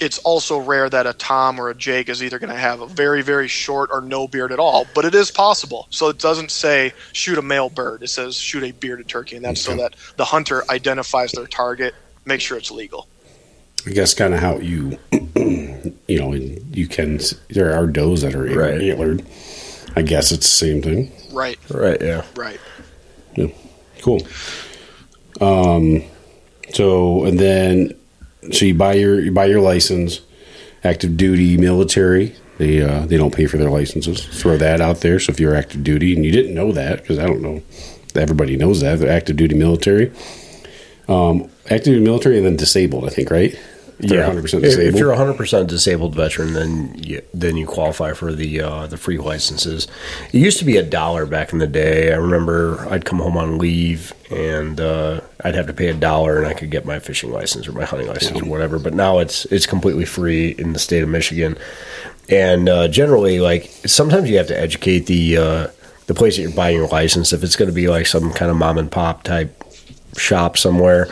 [0.00, 2.86] it's also rare that a tom or a jake is either going to have a
[2.86, 4.86] very very short or no beard at all.
[4.94, 5.86] But it is possible.
[5.90, 8.02] So it doesn't say shoot a male bird.
[8.02, 11.94] It says shoot a bearded turkey, and that's so that the hunter identifies their target,
[12.24, 13.06] make sure it's legal.
[13.86, 14.98] I guess kind of how you,
[15.36, 17.20] you know, you can.
[17.50, 18.80] There are does that are Right.
[18.82, 19.24] antlered.
[19.96, 21.12] I guess it's the same thing.
[21.32, 22.24] Right, Right, yeah.
[22.36, 22.60] right.
[24.02, 24.20] Cool.
[25.40, 26.02] Um,
[26.72, 27.97] so and then
[28.52, 30.20] so you buy your you buy your license,
[30.84, 32.34] active duty military.
[32.58, 34.24] They uh, they don't pay for their licenses.
[34.24, 35.18] Throw that out there.
[35.20, 37.62] So if you're active duty and you didn't know that, because I don't know,
[38.14, 40.12] everybody knows that they're active duty military.
[41.08, 43.04] Um, active duty military and then disabled.
[43.04, 43.58] I think right.
[44.00, 44.94] They're 100% If- disabled.
[44.94, 48.96] If you're a 100% disabled veteran, then you, then you qualify for the uh, the
[48.96, 49.88] free licenses.
[50.32, 52.12] It used to be a dollar back in the day.
[52.12, 56.38] I remember I'd come home on leave and uh, I'd have to pay a dollar
[56.38, 58.78] and I could get my fishing license or my hunting license or whatever.
[58.78, 61.58] But now it's it's completely free in the state of Michigan.
[62.28, 65.66] And uh, generally, like sometimes you have to educate the uh,
[66.06, 68.50] the place that you're buying your license if it's going to be like some kind
[68.50, 69.54] of mom and pop type
[70.16, 71.08] shop somewhere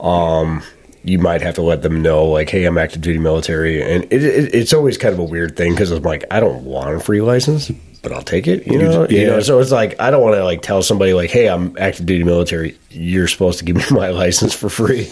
[0.00, 0.62] um,
[1.04, 3.82] you might have to let them know, like, hey, I'm active duty military.
[3.82, 6.64] And it, it, it's always kind of a weird thing because I'm like, I don't
[6.64, 7.70] want a free license,
[8.02, 8.66] but I'll take it.
[8.66, 9.40] You know, you know.
[9.40, 12.24] So it's like I don't want to like tell somebody like, hey, I'm active duty
[12.24, 12.76] military.
[12.90, 15.10] You're supposed to give me my license for free.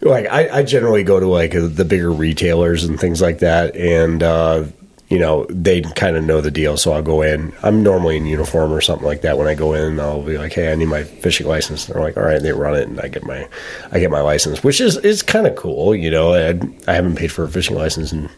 [0.00, 4.22] Like I, I generally go to like the bigger retailers and things like that, and
[4.22, 4.64] uh,
[5.10, 6.76] you know they kind of know the deal.
[6.76, 7.52] So I'll go in.
[7.62, 9.36] I'm normally in uniform or something like that.
[9.36, 11.86] When I go in, I'll be like, hey, I need my fishing license.
[11.86, 13.48] And they're like, all right, they run it, and I get my
[13.92, 15.94] I get my license, which is is kind of cool.
[15.94, 18.30] You know, I, I haven't paid for a fishing license and.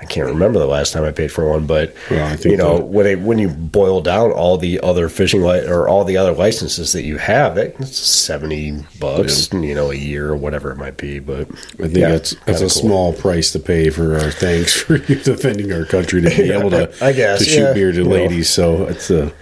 [0.00, 2.56] I can't remember the last time I paid for one, but Well, I think you
[2.56, 6.04] know that- when it, when you boil down all the other fishing li- or all
[6.04, 10.70] the other licenses that you have, that's seventy bucks, you know, a year or whatever
[10.70, 11.18] it might be.
[11.18, 15.16] But I think that's that's a small price to pay for our thanks for you
[15.16, 17.72] defending our country to be able to I guess, to shoot yeah.
[17.74, 18.48] bearded ladies.
[18.48, 19.32] So it's a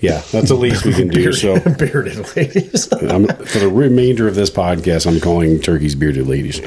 [0.00, 1.32] yeah, that's the least we can do.
[1.32, 2.90] So bearded ladies.
[3.02, 6.58] I'm, for the remainder of this podcast, I'm calling turkeys bearded ladies.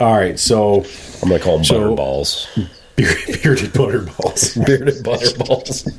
[0.00, 0.84] All right, so
[1.26, 2.68] I'm gonna call them So- butterballs.
[2.96, 4.66] bearded, bearded butterballs.
[4.66, 5.92] Bearded butterballs.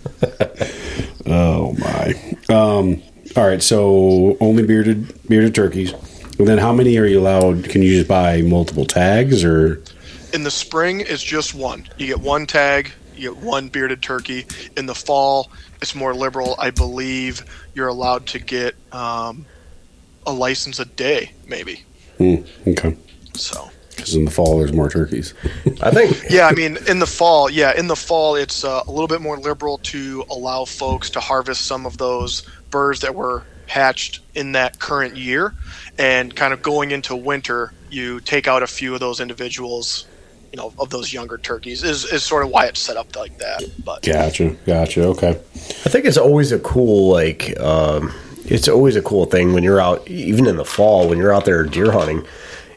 [1.29, 2.13] Oh my.
[2.47, 3.03] Um,
[3.35, 5.91] all right, so only bearded bearded turkeys.
[6.39, 7.65] And then how many are you allowed?
[7.65, 9.83] Can you just buy multiple tags or?
[10.31, 11.85] In the spring, it's just one.
[11.97, 14.45] You get one tag, you get one bearded turkey.
[14.77, 16.55] In the fall, it's more liberal.
[16.59, 19.45] I believe you're allowed to get um,
[20.25, 21.83] a license a day, maybe.
[22.19, 22.35] Hmm,
[22.67, 22.95] okay,
[23.33, 25.33] So, because in the fall there's more turkeys.
[25.81, 28.91] I think yeah, I mean, in the fall, yeah, in the fall, it's uh, a
[28.91, 33.43] little bit more liberal to allow folks to harvest some of those birds that were
[33.65, 35.53] hatched in that current year,
[35.97, 40.07] and kind of going into winter, you take out a few of those individuals,
[40.51, 41.83] you know, of those younger turkeys.
[41.83, 43.63] Is is sort of why it's set up like that.
[43.83, 45.03] But Gotcha, gotcha.
[45.07, 45.29] Okay.
[45.29, 48.13] I think it's always a cool like um,
[48.45, 51.45] it's always a cool thing when you're out even in the fall when you're out
[51.45, 52.25] there deer hunting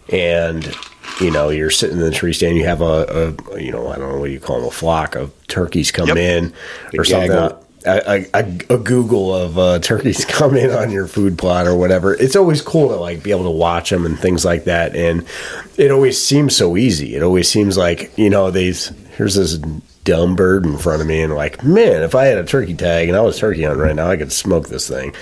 [0.09, 0.75] and
[1.21, 3.97] you know you're sitting in the tree stand you have a, a you know I
[3.97, 6.17] don't know what you call them a flock of turkeys come Yep.
[6.17, 6.53] in
[6.97, 11.67] or something a, a, a Google of uh, turkeys come in on your food plot
[11.67, 12.13] or whatever.
[12.15, 14.95] It's always cool to like be able to watch them and things like that.
[14.95, 15.27] And
[15.79, 17.17] it always seems so easy.
[17.17, 19.57] It always seems like you know these here's this
[20.05, 23.09] dumb bird in front of me and like man if I had a turkey tag
[23.09, 25.15] and I was turkey hunting right now I could smoke this thing.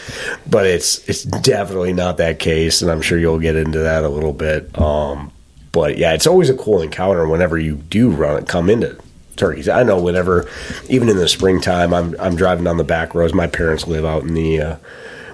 [0.48, 4.08] But it's it's definitely not that case, and I'm sure you'll get into that a
[4.08, 4.76] little bit.
[4.78, 5.30] Um,
[5.72, 8.98] but yeah, it's always a cool encounter whenever you do run it come into
[9.38, 9.68] turkeys.
[9.68, 10.48] I know whenever,
[10.88, 13.32] even in the springtime, I'm I'm driving down the back roads.
[13.32, 14.76] My parents live out in the, uh,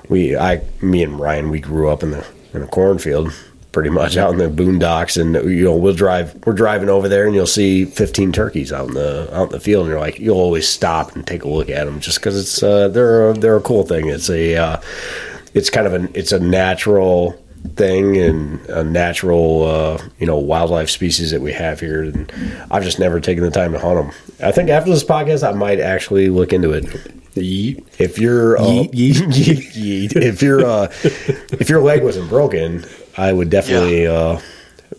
[0.08, 3.32] we I me and Ryan we grew up in the in a cornfield,
[3.72, 7.26] pretty much out in the boondocks, and you know we'll drive we're driving over there,
[7.26, 10.18] and you'll see 15 turkeys out in the out in the field, and you're like
[10.18, 13.56] you'll always stop and take a look at them just because it's uh, they're they're
[13.56, 14.08] a cool thing.
[14.08, 14.80] It's a uh,
[15.54, 17.40] it's kind of an it's a natural
[17.77, 22.33] thing and a natural uh, you know wildlife species that we have here and
[22.70, 24.16] I've just never taken the time to hunt them.
[24.46, 26.85] I think after this podcast I might actually look into it.
[27.35, 27.85] Yeet.
[27.98, 29.14] If your uh, Yeet, yeet.
[29.27, 30.16] yeet, yeet.
[30.16, 32.85] if your uh, if your leg wasn't broken,
[33.16, 34.38] I would definitely uh,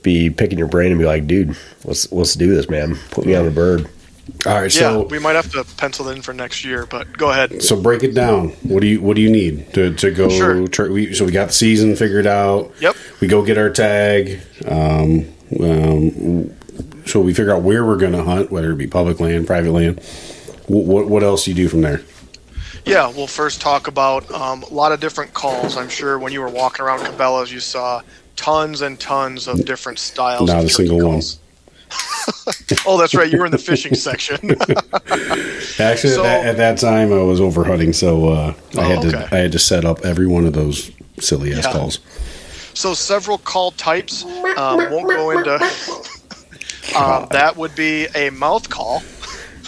[0.01, 2.97] be picking your brain and be like, dude, let's let's do this, man.
[3.11, 3.87] Put me on a bird.
[4.45, 6.85] All right, yeah, so we might have to pencil it in for next year.
[6.85, 7.61] But go ahead.
[7.61, 8.49] so break it down.
[8.63, 10.29] What do you what do you need to to go?
[10.29, 10.67] Sure.
[10.67, 12.71] Tur- we, so we got the season figured out.
[12.79, 12.95] Yep.
[13.21, 14.39] We go get our tag.
[14.67, 16.55] Um, um,
[17.05, 19.71] so we figure out where we're going to hunt, whether it be public land, private
[19.71, 19.99] land.
[20.67, 22.01] What what, what else do you do from there?
[22.85, 25.75] Yeah, we'll first talk about um, a lot of different calls.
[25.77, 28.01] I'm sure when you were walking around Cabela's, you saw
[28.35, 30.47] tons and tons of different styles.
[30.47, 31.21] Not of a single one.
[31.89, 32.83] Calls.
[32.85, 33.31] oh, that's right.
[33.31, 34.51] You were in the fishing section.
[35.79, 38.81] Actually, So- at, that, at that time, I was over hunting, so uh, I Oh,
[38.81, 39.29] had to.
[39.31, 41.71] I had to set up every one of those silly ass Yeah.
[41.73, 41.99] calls.
[42.73, 44.23] so several call types.
[44.57, 45.59] Um, won't go into.
[46.95, 49.01] Um, that would be a mouth call.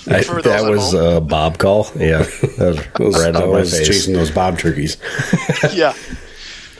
[0.07, 1.15] I- that was home.
[1.17, 1.87] a bob call.
[1.95, 3.87] Yeah, that was Those, right I on my was face.
[3.87, 4.97] chasing those bob turkeys.
[5.73, 5.93] yeah.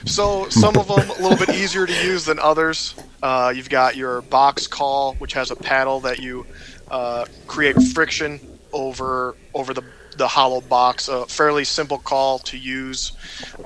[0.07, 2.95] So some of them a little bit easier to use than others.
[3.21, 6.45] Uh, you've got your box call, which has a paddle that you
[6.89, 8.39] uh, create friction
[8.71, 9.83] over over the
[10.15, 11.09] the hollow box.
[11.09, 13.11] A fairly simple call to use.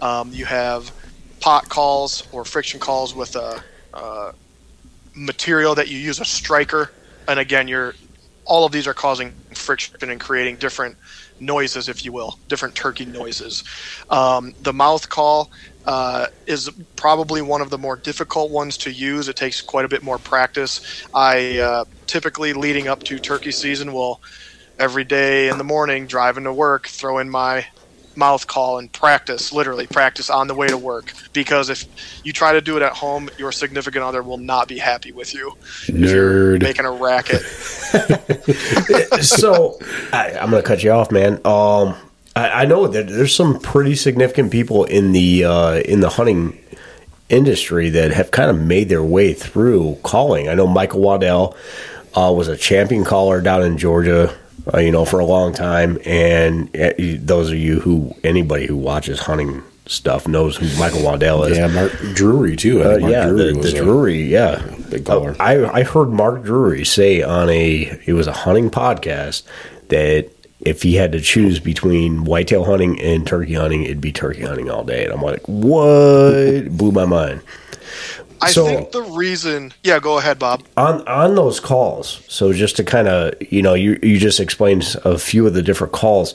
[0.01, 0.91] Um, you have
[1.39, 3.63] pot calls or friction calls with a
[5.13, 6.91] material that you use a striker,
[7.27, 7.93] and again, you're
[8.45, 10.97] all of these are causing friction and creating different
[11.39, 13.63] noises, if you will, different turkey noises.
[14.09, 15.51] Um, the mouth call
[15.85, 19.27] uh, is probably one of the more difficult ones to use.
[19.27, 21.05] It takes quite a bit more practice.
[21.13, 24.21] I uh, typically, leading up to turkey season, will
[24.79, 27.65] every day in the morning driving to work throw in my
[28.15, 31.85] mouth call and practice literally practice on the way to work because if
[32.25, 35.33] you try to do it at home your significant other will not be happy with
[35.33, 35.53] you
[35.85, 36.61] Nerd.
[36.61, 37.41] making a racket
[39.21, 39.77] so
[40.11, 41.39] I, I'm going to cut you off, man.
[41.45, 41.95] Um,
[42.35, 46.57] I, I know that there's some pretty significant people in the uh, in the hunting
[47.29, 50.49] industry that have kind of made their way through calling.
[50.49, 51.55] I know Michael Waddell
[52.15, 54.35] uh, was a champion caller down in Georgia.
[54.71, 58.77] Uh, you know, for a long time, and uh, those of you who anybody who
[58.77, 61.57] watches hunting stuff knows who Michael Waddell is.
[61.57, 62.83] Yeah, Mark Drury too.
[62.83, 64.63] Uh, Mark yeah, Drury the, the a- Drury, yeah.
[64.91, 65.35] big caller.
[65.39, 69.41] I, I heard Mark Drury say on a it was a hunting podcast
[69.87, 70.29] that
[70.61, 74.69] if he had to choose between whitetail hunting and turkey hunting, it'd be turkey hunting
[74.69, 75.03] all day.
[75.05, 76.69] And I'm like, what?
[76.77, 77.41] Blew my mind.
[78.41, 82.75] i So- think the reason yeah go ahead bob On on those calls, so just
[82.77, 86.33] to kind of you know you you just explained a few of the different calls.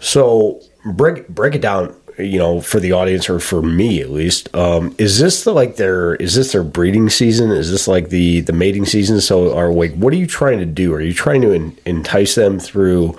[0.00, 1.94] So break break it down.
[2.16, 5.74] You know, for the audience or for me at least, um, is this the like
[5.74, 7.50] their is this their breeding season?
[7.50, 9.20] Is this like the the mating season?
[9.20, 10.94] So, are like, what are you trying to do?
[10.94, 13.18] Are you trying to en- entice them through?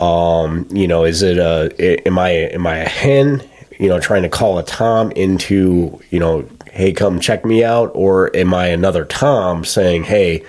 [0.00, 3.42] Um, you know, is it a am I am I a hen?
[3.78, 7.90] You know, trying to call a tom into you know, hey, come check me out,
[7.94, 10.44] or am I another tom saying, hey,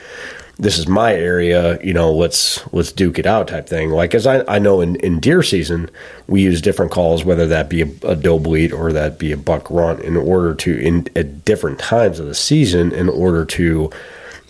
[0.60, 3.92] this is my area, you know, let's let's duke it out type thing.
[3.92, 5.90] Like as I, I know in, in deer season,
[6.28, 9.38] we use different calls, whether that be a, a doe bleat or that be a
[9.38, 13.90] buck runt, in order to in at different times of the season, in order to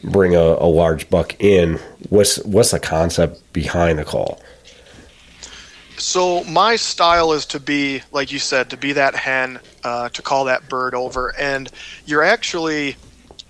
[0.04, 1.76] bring a, a large buck in.
[2.10, 4.42] What's what's the concept behind the call?
[6.00, 10.22] So my style is to be, like you said, to be that hen, uh, to
[10.22, 11.70] call that bird over, and
[12.06, 12.96] you're actually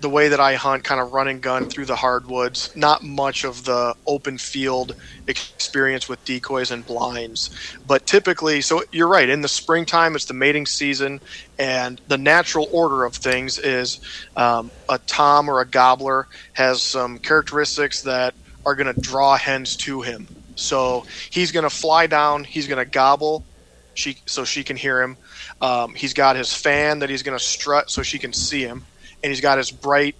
[0.00, 2.74] the way that I hunt, kind of run and gun through the hardwoods.
[2.74, 4.96] Not much of the open field
[5.28, 7.50] experience with decoys and blinds,
[7.86, 9.28] but typically, so you're right.
[9.28, 11.20] In the springtime, it's the mating season,
[11.58, 14.00] and the natural order of things is
[14.36, 18.34] um, a tom or a gobbler has some characteristics that
[18.66, 20.26] are going to draw hens to him.
[20.60, 22.44] So he's going to fly down.
[22.44, 23.44] He's going to gobble,
[23.94, 25.16] she so she can hear him.
[25.60, 28.84] Um, he's got his fan that he's going to strut so she can see him,
[29.22, 30.16] and he's got his bright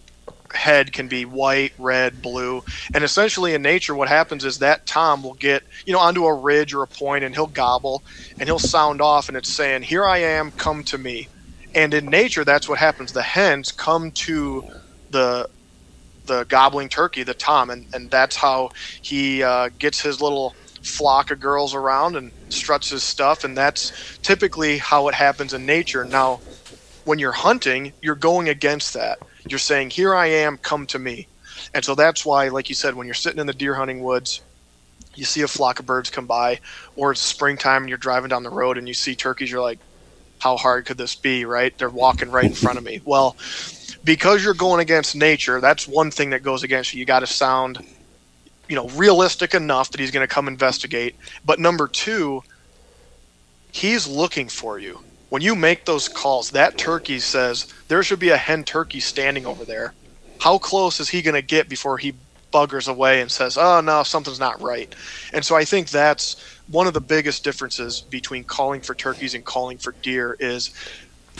[0.53, 5.22] head can be white, red, blue, and essentially in nature, what happens is that tom
[5.22, 8.03] will get you know onto a ridge or a point, and he'll gobble,
[8.38, 11.29] and he'll sound off, and it's saying, "Here I am, come to me."
[11.74, 13.12] And in nature, that's what happens.
[13.12, 14.64] The hens come to
[15.11, 15.48] the
[16.26, 18.70] the gobbling turkey, the tom, and, and that's how
[19.02, 23.92] he uh, gets his little flock of girls around and struts his stuff, and that's
[24.22, 26.04] typically how it happens in nature.
[26.04, 26.42] Now,
[27.04, 29.20] when you're hunting, you're going against that.
[29.48, 31.28] You're saying, "Here I am, come to me,"
[31.74, 34.42] and so that's why, like you said, when you're sitting in the deer hunting woods,
[35.16, 36.61] you see a flock of birds come by,
[36.96, 39.80] or it's springtime and you're driving down the road and you see turkeys, you're like,
[40.40, 41.76] "How hard could this be?" Right?
[41.78, 43.00] They're walking right in front of me.
[43.04, 43.37] Well
[44.05, 47.01] because you're going against nature, that's one thing that goes against you.
[47.01, 47.85] You got to sound,
[48.69, 51.17] you know, realistic enough that he's going to come investigate.
[51.45, 52.43] But number two,
[53.73, 55.01] he's looking for you.
[55.29, 59.47] When you make those calls, that turkey says there should be a hen turkey standing
[59.47, 59.95] over there.
[60.41, 62.15] How close is he going to get before he
[62.53, 64.93] buggers away and says, "Oh no, something's not right"?
[65.33, 66.35] And so I think that's
[66.67, 70.71] one of the biggest differences between calling for turkeys and calling for deer is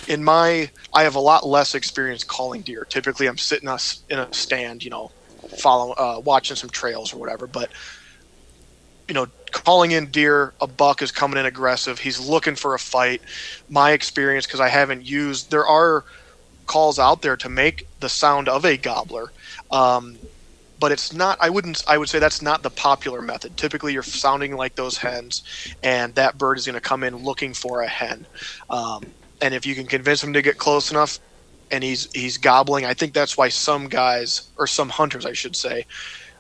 [0.09, 2.87] in my I have a lot less experience calling deer.
[2.88, 5.11] Typically, I'm sitting us in a stand, you know,
[5.59, 7.46] following, uh, watching some trails or whatever.
[7.46, 7.70] But
[9.09, 11.98] you know, calling in deer, a buck is coming in aggressive.
[11.98, 13.22] He's looking for a fight.
[13.68, 16.05] My experience, because I haven't used, there are
[16.66, 19.33] calls out there to make the sound of a gobbler.
[19.72, 20.18] Um,
[20.81, 24.03] but it's not i wouldn't i would say that's not the popular method typically you're
[24.03, 25.42] sounding like those hens
[25.83, 28.27] and that bird is going to come in looking for a hen
[28.71, 29.04] um,
[29.42, 31.18] and if you can convince him to get close enough
[31.70, 35.56] and he's he's gobbling i think that's why some guys or some hunters i should
[35.56, 35.84] say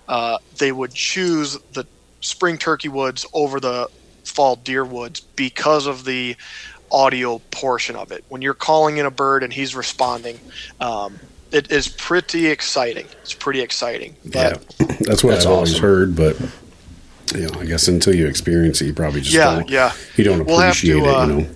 [0.08, 1.86] uh, they would choose the
[2.20, 3.88] spring turkey woods over the
[4.24, 6.34] fall deer woods because of the
[6.90, 10.38] audio portion of it when you're calling in a bird and he's responding
[10.80, 11.18] um,
[11.52, 14.56] it is pretty exciting it's pretty exciting Yeah,
[15.00, 16.16] that's what That's I've always heard.
[16.16, 16.36] But
[17.34, 19.92] you know, I guess until you experience it, you probably just Yeah, don't, yeah.
[20.16, 21.14] you don't We'll have appreciate to, it.
[21.14, 21.48] uh, you know,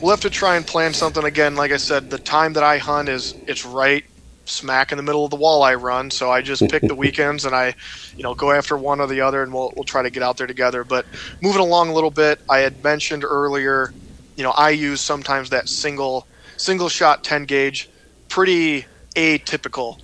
[0.00, 1.54] we'll have to try and plan something again.
[1.56, 4.04] Like I said, the time that I hunt is it's right
[4.46, 6.10] smack in the middle of the walleye run.
[6.10, 7.74] So I just pick the weekends and I,
[8.16, 10.36] you know, go after one or the other, and we'll we'll try to get out
[10.36, 10.84] there together.
[10.84, 11.06] But
[11.42, 13.94] moving along a little bit, I had mentioned earlier,
[14.36, 16.26] you know, I use sometimes that single
[16.56, 17.90] single shot 10 gauge,
[18.28, 18.86] pretty
[19.16, 19.96] atypical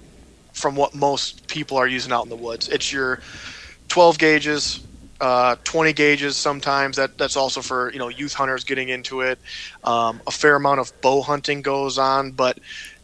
[0.52, 2.68] from what most people are using out in the woods.
[2.68, 3.20] It's your
[3.88, 4.80] 12 gauges,
[5.20, 6.96] uh, 20 gauges sometimes.
[6.96, 9.38] That that's also for you know youth hunters getting into it.
[9.84, 12.58] Um, a fair amount of bow hunting goes on, but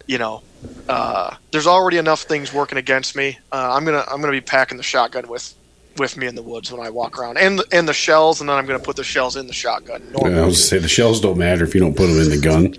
[0.06, 0.42] you know
[0.88, 3.38] uh, there's already enough things working against me.
[3.50, 5.54] Uh, I'm gonna I'm gonna be packing the shotgun with
[5.98, 8.56] with me in the woods when I walk around, and and the shells, and then
[8.56, 10.02] I'm gonna put the shells in the shotgun.
[10.12, 10.40] Normally.
[10.40, 12.38] I was to say the shells don't matter if you don't put them in the
[12.38, 12.76] gun.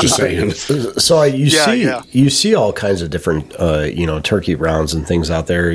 [0.00, 0.50] Just saying.
[0.52, 2.02] So you Yeah, see, yeah.
[2.12, 5.70] you see all kinds of different, uh, you know, turkey rounds and things out there.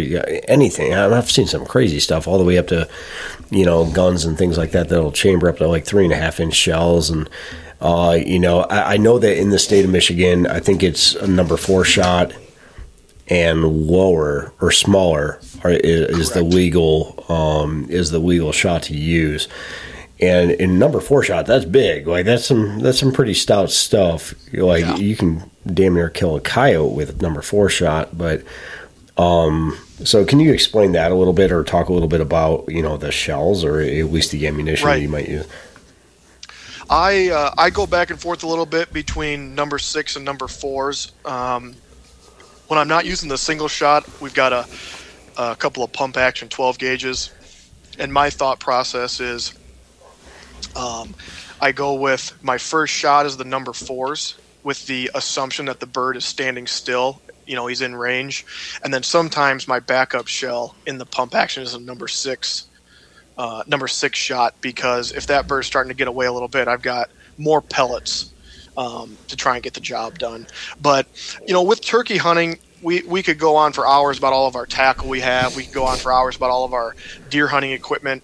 [0.48, 0.94] Anything.
[0.94, 2.88] I- I've seen some crazy stuff, all the way up to,
[3.50, 6.18] you know, guns and things like that that'll chamber up to like three and a
[6.18, 7.10] half inch shells.
[7.10, 7.30] And
[7.82, 11.16] uh, you know, I, I know that in the state of Michigan, I think it's
[11.16, 12.34] a number four shot
[13.28, 18.94] and lower or smaller are, is, is the legal um, is the legal shot to
[18.96, 19.48] use.
[20.22, 22.06] And in number four shot, that's big.
[22.08, 24.34] Like that's some that's some pretty stout stuff.
[24.54, 24.96] Like Yeah.
[24.98, 28.16] you can damn near kill a coyote with number four shot.
[28.18, 28.44] But
[29.18, 32.66] um, so can you explain that a little bit, or talk a little bit about
[32.70, 35.02] you know the shells, or at least the ammunition that Right.
[35.02, 35.48] you might use?
[36.90, 40.48] I uh, I go back and forth a little bit between number six and number
[40.48, 41.12] fours.
[41.26, 41.76] Um,
[42.68, 44.66] when I'm not using the single shot, we've got a,
[45.38, 47.32] a couple of pump action 12 gauges,
[48.00, 49.54] and my thought process is,
[50.76, 51.16] um,
[51.60, 55.88] I go with my first shot is the number fours with the assumption that the
[55.88, 57.22] bird is standing still.
[57.46, 58.46] You know, he's in range,
[58.84, 62.68] and then sometimes my backup shell in the pump action is a number six
[63.38, 66.68] uh, number six shot because if that bird's starting to get away a little bit,
[66.68, 68.34] I've got more pellets
[68.78, 70.48] um, to try and get the job done.
[70.80, 71.08] But
[71.48, 74.56] you know, with turkey hunting, we we could go on for hours about all of
[74.56, 75.56] our tackle we have.
[75.56, 76.96] We could go on for hours about all of our
[77.30, 78.24] deer hunting equipment.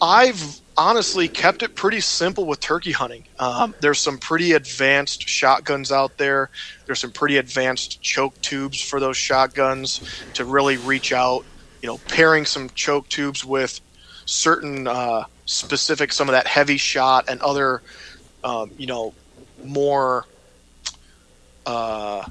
[0.00, 3.26] I've honestly kept it pretty simple with turkey hunting.
[3.38, 6.50] Um, there's some pretty advanced shotguns out there.
[6.86, 10.00] There's some pretty advanced choke tubes for those shotguns
[10.34, 11.46] to really reach out.
[11.82, 13.80] You know, pairing some choke tubes with
[14.26, 17.82] certain uh, specific, some of that heavy shot and other,
[18.44, 19.14] um, you know,
[19.62, 20.26] more
[21.66, 22.24] uh,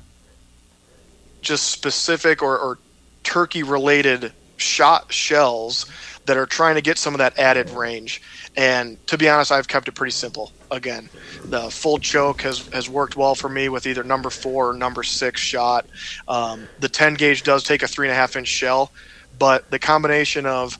[1.42, 2.80] just specific or, or
[3.24, 5.86] turkey related shot shells
[6.26, 8.22] that are trying to get some of that added range.
[8.56, 10.52] And to be honest, I've kept it pretty simple.
[10.70, 11.10] Again,
[11.46, 15.04] the full choke has, has worked well for me with either number four or number
[15.04, 15.86] six shot.
[16.28, 18.92] Um, the 10 gauge does take a three and a half inch shell,
[19.40, 20.78] but the combination of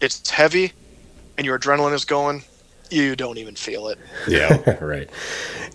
[0.00, 0.72] it's heavy
[1.36, 2.42] and your adrenaline is going,
[2.90, 3.98] you don't even feel it.
[4.26, 4.78] Yeah.
[4.84, 5.10] right.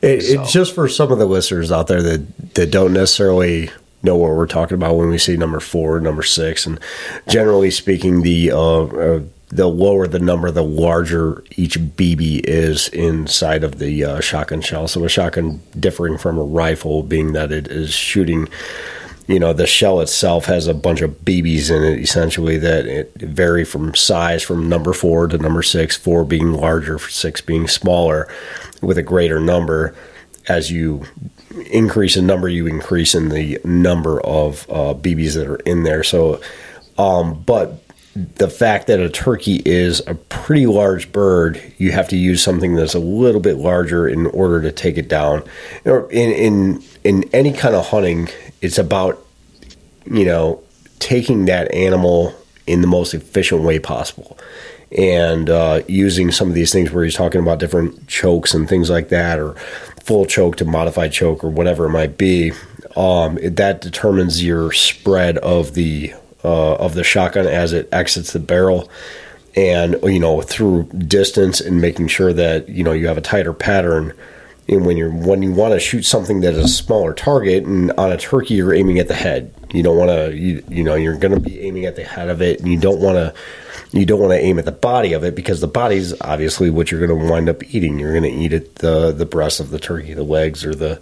[0.02, 3.70] It, So- It's just for some of the listeners out there that that don't necessarily
[4.04, 6.80] know what we're talking about when we see number four, number six, and
[7.28, 13.64] generally speaking, the uh, uh, the lower the number, the larger each BB is inside
[13.64, 14.88] of the uh, shotgun shell.
[14.88, 18.48] So a shotgun differing from a rifle, being that it is shooting
[19.28, 23.14] you know the shell itself has a bunch of BBs in it essentially that it
[23.16, 28.28] vary from size from number four to number six, four being larger, six being smaller,
[28.82, 29.96] with a greater number.
[30.50, 31.06] As you
[31.72, 36.04] increase in number, you increase in the number of uh, BBs that are in there.
[36.04, 36.42] So,
[36.98, 37.84] um, but
[38.16, 42.76] the fact that a turkey is a pretty large bird, you have to use something
[42.76, 45.44] that's a little bit larger in order to take it down.
[45.86, 48.30] In in in any kind of hunting,
[48.62, 49.26] it's about
[50.06, 50.62] you know
[51.00, 52.36] taking that animal
[52.68, 54.38] in the most efficient way possible,
[54.98, 58.90] and uh, using some of these things where he's talking about different chokes and things
[58.90, 59.54] like that, or
[60.02, 62.52] full choke to modified choke or whatever it might be.
[62.96, 66.14] Um, it- that determines your spread of the
[66.44, 68.90] uh, of the shotgun as it exits the barrel,
[69.56, 73.54] and you know through distance and making sure that you know you have a tighter
[73.54, 74.14] pattern.
[74.68, 77.92] And when you're when you want to shoot something that is a smaller target, and
[77.92, 79.54] on a turkey you're aiming at the head.
[79.74, 82.30] You don't want to you, you know you're going to be aiming at the head
[82.30, 83.34] of it, and you don't want to
[83.92, 86.92] you don't want to aim at the body of it because the body's obviously what
[86.92, 88.00] you're going to wind up eating.
[88.00, 90.96] You're going to eat it the the breast of the turkey, the legs, or the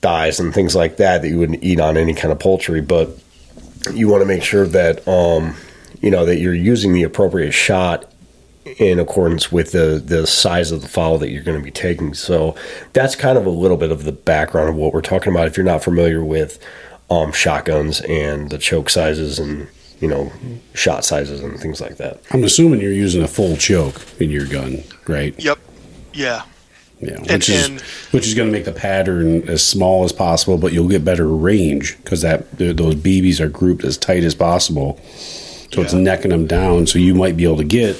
[0.00, 2.80] thighs and things like that that you wouldn't eat on any kind of poultry.
[2.80, 3.10] But
[3.92, 5.54] you want to make sure that um,
[6.00, 8.11] you know that you're using the appropriate shot
[8.64, 12.14] in accordance with the the size of the fowl that you're going to be taking.
[12.14, 12.54] So
[12.92, 15.46] that's kind of a little bit of the background of what we're talking about.
[15.46, 16.58] If you're not familiar with
[17.10, 19.68] um, shotguns and the choke sizes and
[20.00, 20.32] you know
[20.74, 22.20] shot sizes and things like that.
[22.30, 25.34] I'm assuming you're using a full choke in your gun, right?
[25.38, 25.58] Yep.
[26.12, 26.42] Yeah.
[27.00, 27.80] Yeah, And- which is and-
[28.12, 31.26] which is going to make the pattern as small as possible, but you'll get better
[31.26, 35.00] range because that those BBs are grouped as tight as possible.
[35.72, 36.86] So it's necking them down.
[36.86, 37.96] So you might be able to get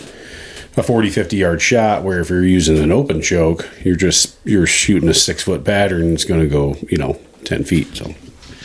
[0.76, 2.02] a 40, 50 yard shot.
[2.02, 6.12] Where if you're using an open choke, you're just you're shooting a six foot pattern.
[6.14, 7.94] It's going to go you know ten feet.
[7.96, 8.14] So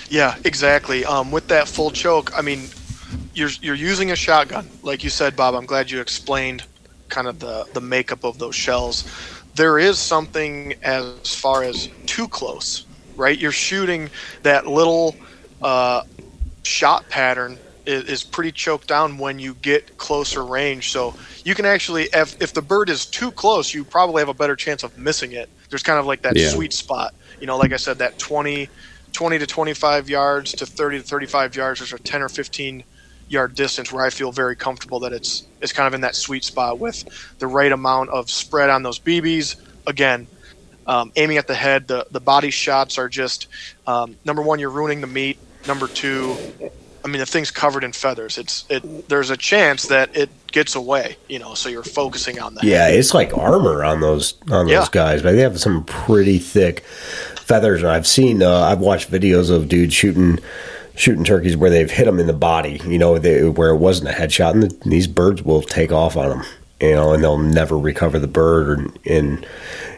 [0.09, 1.05] Yeah, exactly.
[1.05, 2.67] Um, with that full choke, I mean,
[3.33, 5.55] you're you're using a shotgun, like you said, Bob.
[5.55, 6.63] I'm glad you explained
[7.09, 9.03] kind of the the makeup of those shells.
[9.55, 12.85] There is something as far as too close,
[13.15, 13.37] right?
[13.37, 14.09] You're shooting
[14.43, 15.15] that little
[15.61, 16.03] uh,
[16.63, 20.91] shot pattern is, is pretty choked down when you get closer range.
[20.91, 21.15] So
[21.45, 24.57] you can actually, if, if the bird is too close, you probably have a better
[24.57, 25.49] chance of missing it.
[25.71, 26.39] There's kind of like that Yeah.
[26.39, 27.13] sweet spot.
[27.41, 28.71] You know, like I said, that 20,
[29.13, 32.85] 20 to 25 yards to 30 to 35 yards, there's a 10 or 15
[33.29, 36.45] yard distance where I feel very comfortable that it's it's kind of in that sweet
[36.45, 37.03] spot with
[37.39, 39.57] the right amount of spread on those BBs.
[39.87, 40.29] Again,
[40.87, 43.47] um, aiming at the head, the the body shots are just
[43.87, 45.39] um, number one, you're ruining the meat.
[45.65, 46.39] Number two,
[47.07, 48.37] I mean the thing's covered in feathers.
[48.37, 49.07] It's it.
[49.07, 51.15] There's a chance that it gets away.
[51.29, 52.65] You know, so you're focusing on that.
[52.65, 54.85] Yeah, it's like armor on those on those Yeah.
[54.91, 55.21] guys.
[55.21, 57.81] But they have some pretty thick feathers.
[57.81, 60.39] And I've seen, uh, I've watched videos of dudes shooting
[60.95, 62.81] shooting turkeys where they've hit them in the body.
[62.85, 66.17] You know, they, where it wasn't a headshot, and the, these birds will take off
[66.17, 66.43] on them.
[66.81, 68.67] You know, and they'll never recover the bird.
[68.81, 69.47] Or, and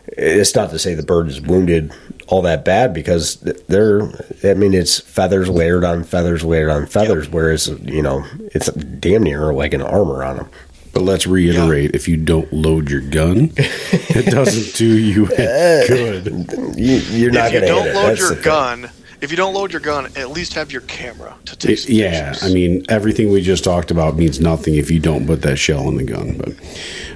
[0.09, 1.91] it's not to say the bird is wounded
[2.29, 4.01] all that bad because they're.
[4.43, 7.27] I mean, it's feathers layered on feathers layered on feathers.
[7.29, 8.23] Whereas you know,
[8.53, 10.49] it's damn near like an armor on them.
[10.93, 16.77] But let's reiterate: if you don't load your gun, it doesn't do you any good.
[16.77, 17.95] You, you're not if you going to don't hit it.
[17.95, 18.43] load your the thing.
[18.43, 18.89] gun,
[19.21, 22.31] if you don't load your gun, at least have your camera to take some Yeah,
[22.31, 22.49] pictures.
[22.49, 25.87] I mean everything we just talked about means nothing if you don't put that shell
[25.89, 26.37] in the gun.
[26.37, 26.49] But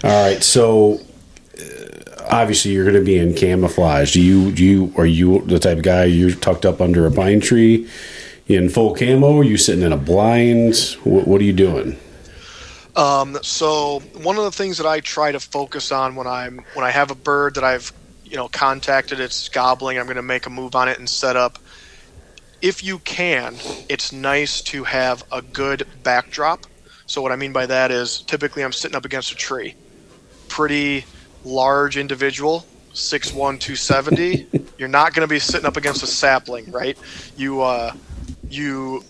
[0.04, 0.98] all right, so uh,
[2.30, 4.14] obviously you're going to be in camouflage.
[4.14, 4.52] Do you?
[4.52, 4.94] Do you?
[4.98, 7.90] Are you the type of guy you're tucked up under a pine tree
[8.48, 9.40] in full camo?
[9.40, 10.76] Are you sitting in a blind?
[11.04, 11.98] What, what are you doing?
[12.96, 16.86] Um, so one of the things that I try to focus on when I'm when
[16.86, 17.92] I have a bird that I've
[18.24, 19.98] you know contacted, it's gobbling.
[19.98, 21.60] I'm going to make a move on it and set up.
[22.62, 23.56] If you can,
[23.90, 26.66] it's nice to have a good backdrop.
[27.06, 29.76] So what I mean by that is typically I'm sitting up against a tree,
[30.48, 31.06] pretty
[31.44, 34.48] large individual, 6'1", 270.
[34.78, 36.98] You're not going to be sitting up against a sapling, right?
[37.38, 37.94] You uh,
[38.50, 39.04] you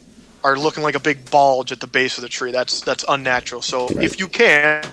[0.43, 2.51] are looking like a big bulge at the base of the tree.
[2.51, 3.61] That's that's unnatural.
[3.61, 4.83] So if you can,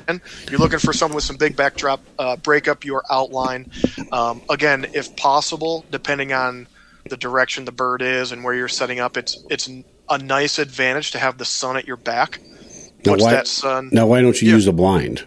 [0.48, 3.70] you're looking for someone with some big backdrop, uh, break up your outline.
[4.12, 6.68] Um, again, if possible, depending on
[7.08, 9.68] the direction the bird is and where you're setting up, it's it's
[10.08, 12.40] a nice advantage to have the sun at your back.
[13.04, 14.54] Now, Once why- that sun Now, why don't you Yeah.
[14.54, 15.24] use a blind?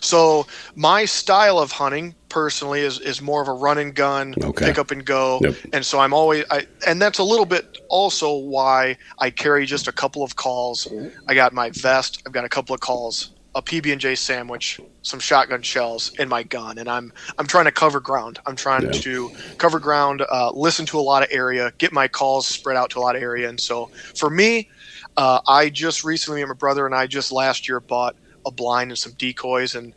[0.00, 4.66] So my style of hunting personally is, is more of a run and gun, Okay.
[4.66, 5.40] pick up and go.
[5.42, 5.54] Yep.
[5.72, 9.88] And so I'm always I and that's a little bit also why I carry just
[9.88, 10.88] a couple of calls.
[11.28, 14.80] I got my vest, I've got a couple of calls, a PB and J sandwich,
[15.02, 18.38] some shotgun shells in my gun, and I'm I'm trying to cover ground.
[18.46, 18.90] I'm trying Yeah.
[18.92, 22.90] to cover ground, uh, listen to a lot of area, get my calls spread out
[22.90, 23.48] to a lot of area.
[23.48, 24.68] And so for me,
[25.16, 28.16] uh, I just recently, my brother and I just last year bought
[28.48, 29.94] a blind and some decoys, and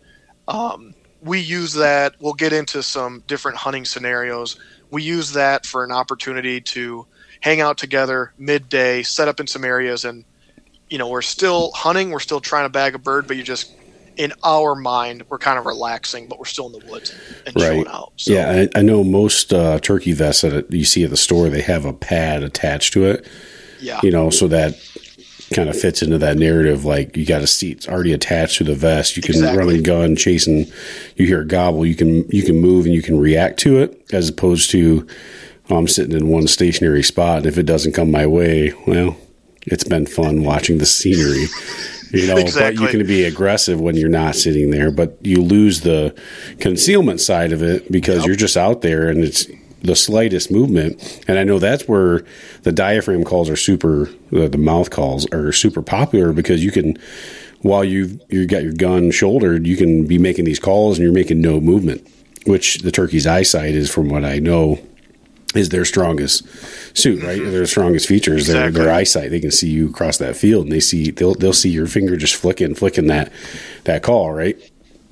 [0.48, 2.16] um, we use that.
[2.20, 4.60] We'll get into some different hunting scenarios.
[4.90, 7.08] We use that for an opportunity to
[7.42, 10.24] hang out together midday, set up in some areas, and
[10.90, 12.12] you know we're still hunting.
[12.12, 13.74] We're still trying to bag a bird, but you just
[14.18, 17.88] in our mind we're kind of relaxing, but we're still in the woods and chilling
[17.88, 18.14] out.
[18.18, 21.50] So, Yeah, I, I know most uh, turkey vests that you see at the store,
[21.50, 23.28] they have a pad attached to it.
[23.80, 24.76] yeah, you know, so that
[25.54, 26.86] kind of fits into that narrative.
[26.86, 29.16] Like you got a seat already attached to the vest.
[29.16, 29.58] You can Exactly.
[29.66, 30.66] run and gun, chasing.
[31.16, 34.02] You hear a gobble, you can you can move and you can react to it,
[34.12, 35.06] as opposed to
[35.70, 39.16] oh, I'm sitting in one stationary spot, and if it doesn't come my way, well,
[39.66, 41.46] it's been fun watching the scenery.
[42.14, 45.80] You know, but you can be aggressive when you're not sitting there, but you lose
[45.80, 46.14] the
[46.60, 49.48] concealment side of it because you're just out there and it's
[49.84, 51.24] the slightest movement.
[51.28, 52.24] And I know that's where
[52.64, 56.98] the diaphragm calls are super, the, the mouth calls are super popular because you can,
[57.62, 61.14] while you've, you've got your gun shouldered, you can be making these calls and you're
[61.14, 62.08] making no movement,
[62.46, 64.80] which the turkey's eyesight is, from what I know,
[65.54, 66.48] is their strongest
[66.98, 67.40] suit, right?
[67.40, 67.52] Mm-hmm.
[67.52, 68.84] Their strongest features, their, Exactly.
[68.86, 69.32] their eyesight.
[69.32, 72.16] They can see you across that field, and they see they'll they'll see your finger
[72.16, 73.34] just flicking, flicking that
[73.84, 74.58] that call, right?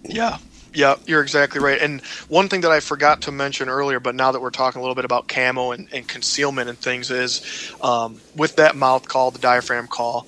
[0.06, 0.38] Yeah.
[0.74, 1.82] Yeah, you're exactly right.
[1.82, 4.84] And one thing that I forgot to mention earlier, but now that we're talking a
[4.84, 7.42] little bit about camo and, and concealment and things, is
[7.82, 10.28] um, with that mouth call, the diaphragm call,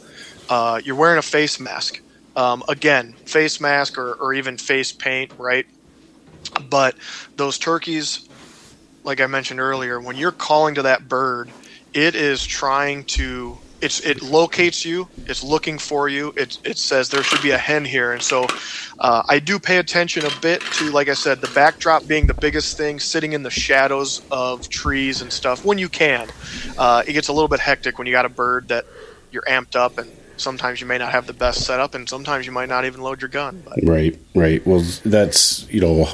[0.50, 2.00] uh, you're wearing a face mask.
[2.36, 5.66] Um, again, face mask or, or even face paint, right?
[6.62, 6.96] But
[7.38, 8.30] those turkeys,
[9.04, 11.54] like I mentioned earlier, when you're calling to that bird,
[11.94, 17.10] it is trying to it's it locates you it's looking for you it, it says
[17.10, 18.46] there should be a hen here and so
[19.00, 22.34] uh, i do pay attention a bit to like i said the backdrop being the
[22.36, 26.28] biggest thing sitting in the shadows of trees and stuff when you can
[26.78, 28.86] uh, it gets a little bit hectic when you got a bird that
[29.32, 32.52] you're amped up and sometimes you may not have the best setup and sometimes you
[32.52, 34.66] might not even load your gun but Right, right.
[34.66, 36.08] Well, that's you know,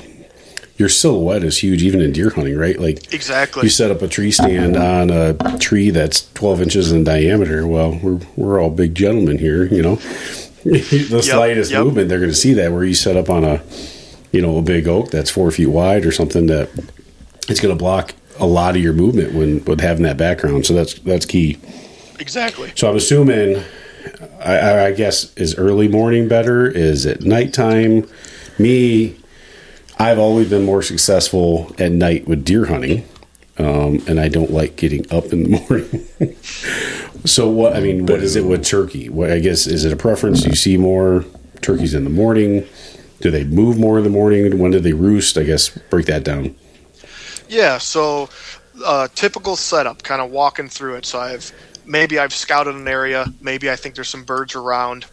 [0.78, 2.80] your silhouette is huge, even in deer hunting, right?
[2.80, 7.04] Like exactly you set up a tree stand on a tree that's twelve inches in
[7.04, 7.66] diameter.
[7.68, 9.96] Well, we're we're all big gentlemen here, you know.
[10.64, 11.84] the slightest yep.
[11.84, 12.72] movement, they're going to see that.
[12.72, 13.64] Where you set up on a,
[14.32, 16.70] you know, a big oak that's four feet wide or something that
[17.48, 20.66] it's going to block a lot of your movement when with having that background.
[20.66, 21.58] So that's that's key.
[22.20, 23.64] exactly So I'm assuming,
[24.40, 26.68] I- I, I guess, is early morning better?
[26.68, 28.08] Is it nighttime?
[28.60, 29.16] Me,
[30.00, 33.08] I've always been more successful at night with deer hunting,
[33.58, 35.50] um, and I don't like getting up in the
[36.20, 36.36] morning.
[37.26, 37.76] so what?
[37.76, 39.10] I mean, what is it with turkey?
[39.10, 40.44] What I guess is it a preference?
[40.44, 41.26] Do you see more
[41.62, 42.66] turkeys in the morning?
[43.22, 44.60] Do they move more in the morning?
[44.60, 45.38] When do they roost?
[45.38, 46.56] I guess break that down.
[47.50, 48.30] Yeah, so
[48.86, 51.06] uh, typical setup, kind of walking through it.
[51.06, 51.52] So I've
[51.86, 55.06] maybe I've scouted an area, maybe I think there's some birds around.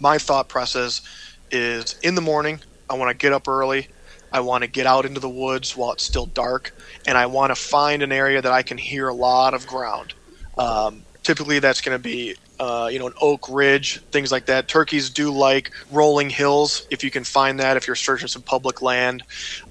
[0.00, 1.02] My thought process
[1.50, 2.60] is in the morning,
[2.90, 3.88] I want to get up early.
[4.32, 6.72] I want to get out into the woods while it's still dark,
[7.06, 10.14] and I want to find an area that I can hear a lot of ground.
[10.58, 14.68] Um, typically, that's going to be uh, you know an oak ridge, things like that.
[14.68, 18.82] Turkeys do like rolling hills if you can find that if you're searching some public
[18.82, 19.22] land.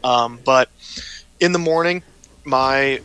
[0.03, 0.69] Um, but
[1.39, 2.03] in the morning,
[2.45, 3.01] my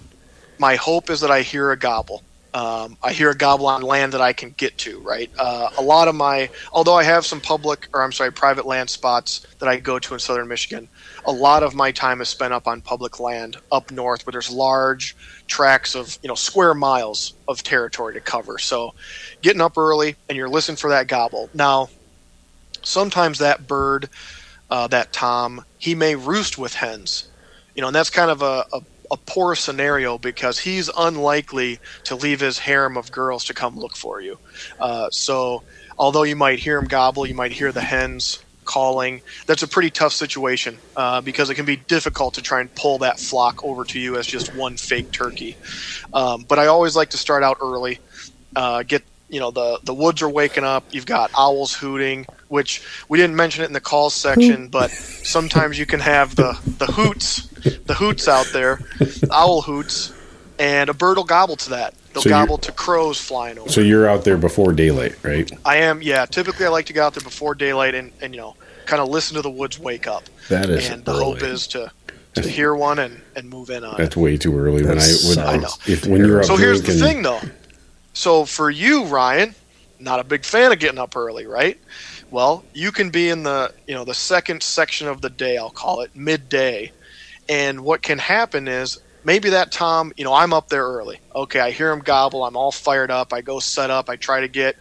[0.58, 2.22] my hope is that I hear a gobble.
[2.54, 5.00] Um, I hear a gobble on land that I can get to.
[5.00, 5.30] Right.
[5.38, 8.90] Uh, a lot of my, although I have some public or I'm sorry, private land
[8.90, 10.88] spots that I go to in southern Michigan,
[11.24, 14.50] a lot of my time is spent up on public land up north, where there's
[14.50, 18.58] large tracts of you know square miles of territory to cover.
[18.58, 18.94] So,
[19.42, 21.50] getting up early and you're listening for that gobble.
[21.54, 21.88] Now,
[22.82, 24.10] sometimes that bird,
[24.70, 27.28] uh, that tom, he may roost with hens
[27.74, 28.80] you know, and that's kind of a, a,
[29.12, 33.94] a poor scenario because he's unlikely to leave his harem of girls to come look
[33.94, 34.38] for you.
[34.80, 35.62] Uh, so,
[35.98, 39.20] although you might hear him gobble, you might hear the hens calling.
[39.46, 42.98] That's a pretty tough situation uh, because it can be difficult to try and pull
[42.98, 45.56] that flock over to you as just one fake turkey.
[46.14, 47.98] Um, but I always like to start out early,
[48.56, 49.02] uh, get
[49.32, 50.84] you know the the woods are waking up.
[50.92, 55.78] You've got owls hooting, which we didn't mention it in the call section, but sometimes
[55.78, 57.46] you can have the the hoots,
[57.86, 58.78] the hoots out there,
[59.30, 60.12] owl hoots,
[60.58, 61.94] and a bird will gobble to that.
[62.12, 63.70] They'll So gobble to crows flying over.
[63.70, 65.50] So you're out there before daylight, right?
[65.64, 66.26] I am, yeah.
[66.26, 68.54] Typically, I like to get out there before daylight and, and you know
[68.84, 70.24] kind of listen to the woods wake up.
[70.50, 71.90] That is and the hope is to
[72.34, 73.98] to hear one and, and move in on it.
[73.98, 74.82] That's way too early.
[74.82, 75.68] When I That's- would, I know.
[75.86, 77.40] if when you're up So here's the thing, though.
[78.12, 79.54] So for you, Ryan,
[79.98, 81.76] not a big fan of getting up early, right?
[82.30, 85.70] Well, you can be in the you know the second section of the day, I'll
[85.70, 86.92] call it midday,
[87.48, 91.20] and what can happen is maybe that Tom, you know, I'm up there early.
[91.34, 92.44] Okay, I hear him gobble.
[92.44, 93.32] I'm all fired up.
[93.32, 94.08] I go set up.
[94.10, 94.76] I try to get,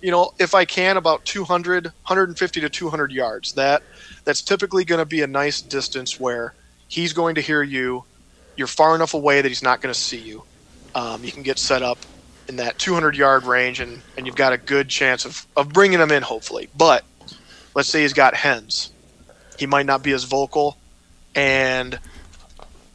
[0.00, 3.52] you know, if I can, about 200, 150 to 200 yards.
[3.54, 3.82] That
[4.24, 6.54] that's typically going to be a nice distance where
[6.88, 8.04] he's going to hear you.
[8.56, 10.44] You're far enough away that he's not going to see you.
[10.94, 12.06] Um, you can get set up
[12.48, 16.00] in that 200 yard range, and, and you've got a good chance of, of bringing
[16.00, 16.68] him in, hopefully.
[16.76, 17.04] But
[17.74, 18.90] let's say he's got hens.
[19.58, 20.76] He might not be as vocal,
[21.34, 21.98] and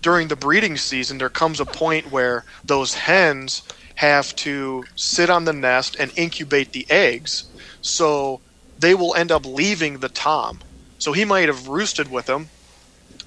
[0.01, 3.63] during the breeding season, there comes a point where those hens
[3.95, 7.45] have to sit on the nest and incubate the eggs.
[7.81, 8.41] So
[8.77, 10.61] they will end up leaving the tom.
[10.99, 12.49] So he might have roosted with them,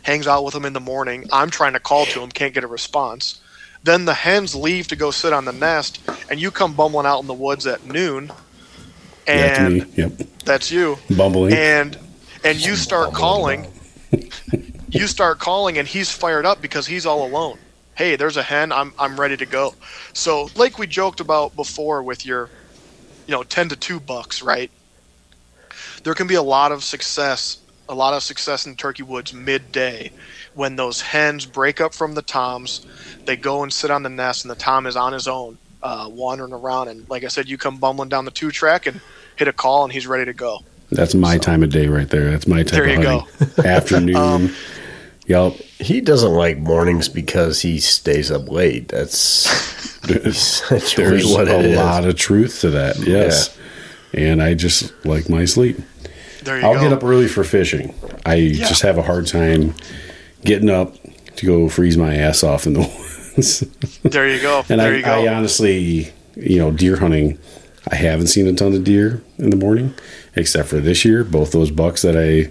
[0.03, 1.25] hangs out with them in the morning.
[1.33, 3.41] I'm trying to call to him, can't get a response.
[3.83, 7.21] Then the hens leave to go sit on the nest, and you come bumbling out
[7.21, 8.31] in the woods at noon,
[9.27, 9.87] that's and.
[9.97, 10.13] Yep,
[10.45, 10.99] that's you.
[11.17, 11.55] Bumbling.
[11.55, 11.99] and
[12.45, 13.67] and you start calling.
[14.91, 17.59] you start calling and he's fired up because he's all alone.
[17.95, 18.73] Hey there's a hen.
[18.73, 19.75] I'm i'm ready to go.
[20.13, 22.51] So like we joked about before with your
[23.27, 24.71] you know 10 to 2 bucks right?
[26.03, 27.59] There can be a lot of success
[27.89, 30.13] a lot of success in turkey woods midday
[30.61, 32.87] when those hens break up from the toms
[33.25, 36.07] they go and sit on the nest and the tom is on his own uh,
[36.11, 39.01] wandering around and like i said you come bumbling down the two track and
[39.37, 42.31] hit a call and he's ready to go that's my time of day right there.
[42.31, 43.65] That's my type There of you hunting.
[43.65, 44.17] Afternoon.
[44.17, 44.55] Um,
[45.27, 45.53] yep.
[45.79, 48.89] He doesn't like mornings because he stays up late.
[48.89, 49.47] That's
[50.09, 52.99] essentially There's what a lot of truth to that.
[52.99, 53.57] Yes.
[54.13, 55.79] And I just like my sleep.
[56.43, 56.81] There you I'll go.
[56.81, 57.95] get up early for fishing.
[58.27, 59.75] I just have a hard time
[60.45, 60.95] getting up
[61.37, 62.81] to go freeze my ass off in the
[63.37, 63.61] woods.
[64.03, 64.63] There you go.
[64.69, 65.11] and there I, you go.
[65.11, 67.39] I honestly, you know, deer hunting,
[67.91, 69.95] I haven't seen a ton of deer in the morning,
[70.37, 71.25] except for this year.
[71.25, 72.51] Both those bucks that I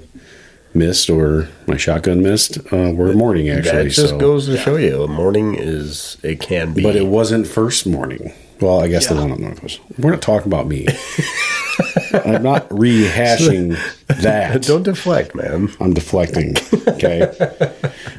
[0.74, 3.84] missed or my shotgun missed uh, were morning actually.
[3.86, 4.20] that just so.
[4.20, 6.84] goes to show you, a morning is it can be.
[6.84, 8.34] but it wasn't first morning.
[8.62, 9.22] Well, I guess the Yeah.
[9.22, 9.80] one up north was.
[9.98, 10.88] We're not talking about me.
[12.26, 14.62] I'm not rehashing that.
[14.68, 15.72] Don't deflect, man.
[15.80, 16.56] I'm deflecting.
[16.88, 17.22] Okay.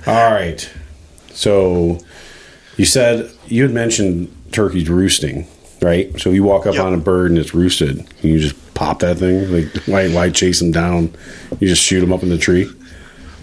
[0.07, 0.69] All right.
[1.33, 1.99] So
[2.77, 5.47] you said you had mentioned turkeys roosting,
[5.83, 6.19] right?
[6.21, 6.85] So you walk up Yep.
[6.85, 9.53] on a bird and it's roosted, and you just pop that thing.
[9.53, 10.09] Like why?
[10.09, 11.15] Why chase them down?
[11.59, 12.71] You just shoot them up in the tree.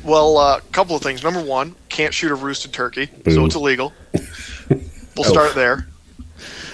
[0.04, 1.22] Well, a couple of things.
[1.22, 3.94] Number one, can't shoot a roosted turkey, so it's illegal.
[4.70, 5.54] we'll start oh.
[5.54, 5.88] there.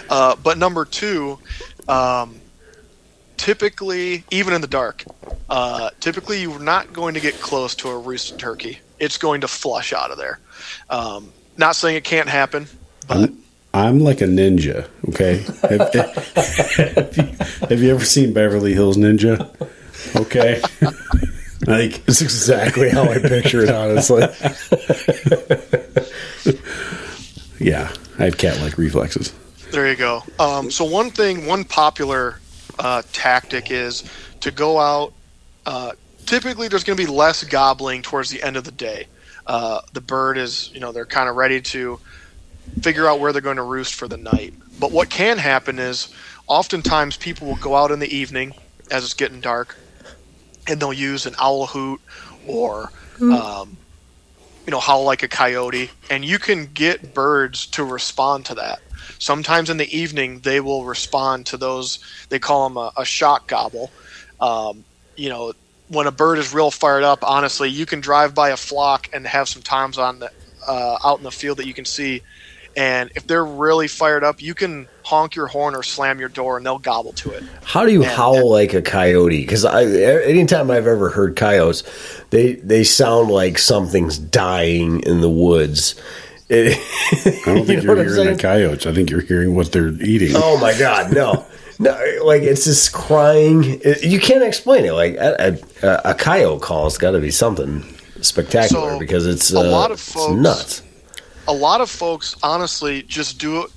[0.10, 1.40] Uh, but number two,
[1.88, 2.36] um,
[3.38, 5.04] typically, even in the dark,
[5.50, 8.80] uh, typically you're not going to get close to a roosted turkey.
[9.00, 10.40] It's going to flush out of there.
[10.90, 12.68] Um, not saying it can't happen,
[13.08, 13.32] but
[13.74, 14.88] I'm like a ninja.
[15.10, 15.44] Okay.
[15.68, 15.94] have,
[16.96, 17.24] have you,
[17.68, 19.50] have you ever seen Beverly Hills Ninja?
[20.16, 20.62] Okay.
[21.68, 24.22] like It's exactly how I picture it, honestly.
[27.60, 29.34] yeah, I have cat-like reflexes.
[29.74, 30.22] There you go.
[30.38, 32.40] Um, so one thing, one popular
[32.78, 34.04] uh, tactic is
[34.42, 35.14] to go out.
[35.66, 35.94] Uh,
[36.28, 39.08] typically, there's going to be less gobbling towards the end of the day.
[39.48, 42.00] Uh, the bird is, you know, they're kind of ready to
[42.84, 44.54] figure out where they're going to roost for the night.
[44.80, 46.14] But what can happen is,
[46.46, 48.54] oftentimes people will go out in the evening
[48.92, 49.76] as it's getting dark,
[50.68, 52.00] and they'll use an owl hoot
[52.46, 53.76] or um,
[54.68, 58.84] you know, howl like a coyote, and you can get birds to respond to that.
[59.20, 62.00] Sometimes in the evening, they will respond to those.
[62.30, 63.92] They call them a, a shock gobble.
[64.40, 64.84] Um,
[65.16, 65.54] you know,
[65.90, 69.26] when a bird is real fired up, honestly, you can drive by a flock and
[69.28, 70.32] have some times on the
[70.68, 72.22] uh, out in the field that you can see,
[72.76, 76.56] and if they're really fired up, you can honk your horn or slam your door,
[76.58, 77.44] and they'll gobble to it.
[77.64, 79.42] How do you And- howl like a coyote?
[79.42, 81.84] Because I, anytime I've ever heard coyotes,
[82.30, 85.96] they they sound like something's dying in the woods.
[86.50, 86.78] It-
[87.48, 88.38] I don't think You you know are hearing saying?
[88.38, 88.86] the coyotes.
[88.86, 90.32] I think you're hearing what they're eating.
[90.36, 91.46] oh my god, no,
[91.80, 91.92] no!
[92.24, 93.64] Like it's just crying.
[93.84, 94.92] It- you can't explain it.
[94.94, 97.82] Like a, a, a coyote call's got to be something
[98.22, 100.84] spectacular So, because it's a uh, lot of it's folks- nuts.
[101.48, 103.72] a lot of folks honestly just do it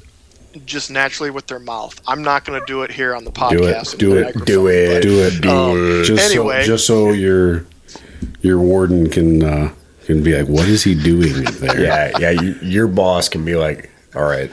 [0.64, 2.00] just naturally with their mouth.
[2.08, 3.90] I'm not going to do it here on the podcast.
[3.92, 4.44] with Do it.
[4.46, 4.94] Do it.
[4.94, 5.42] but- Do it.
[5.42, 6.04] Do Um, it.
[6.04, 6.62] Just anyway.
[6.62, 7.66] so, just so your
[8.40, 9.72] your warden can uh,
[10.06, 11.80] can be like, what is he doing there?
[11.80, 12.30] Yeah, yeah.
[12.30, 14.50] You, your boss can be like, "All right,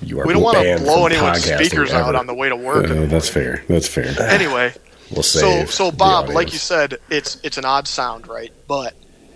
[0.00, 2.56] you are We don't want to blow anyone's podcasting speakers out on the way to
[2.56, 2.90] work.
[2.90, 3.64] Uh, that's fair.
[3.68, 4.14] That's fair.
[4.30, 4.74] anyway,
[5.12, 8.52] We'll so save so the Bob, like you said, it's it's an odd sound, right?
[8.66, 8.94] But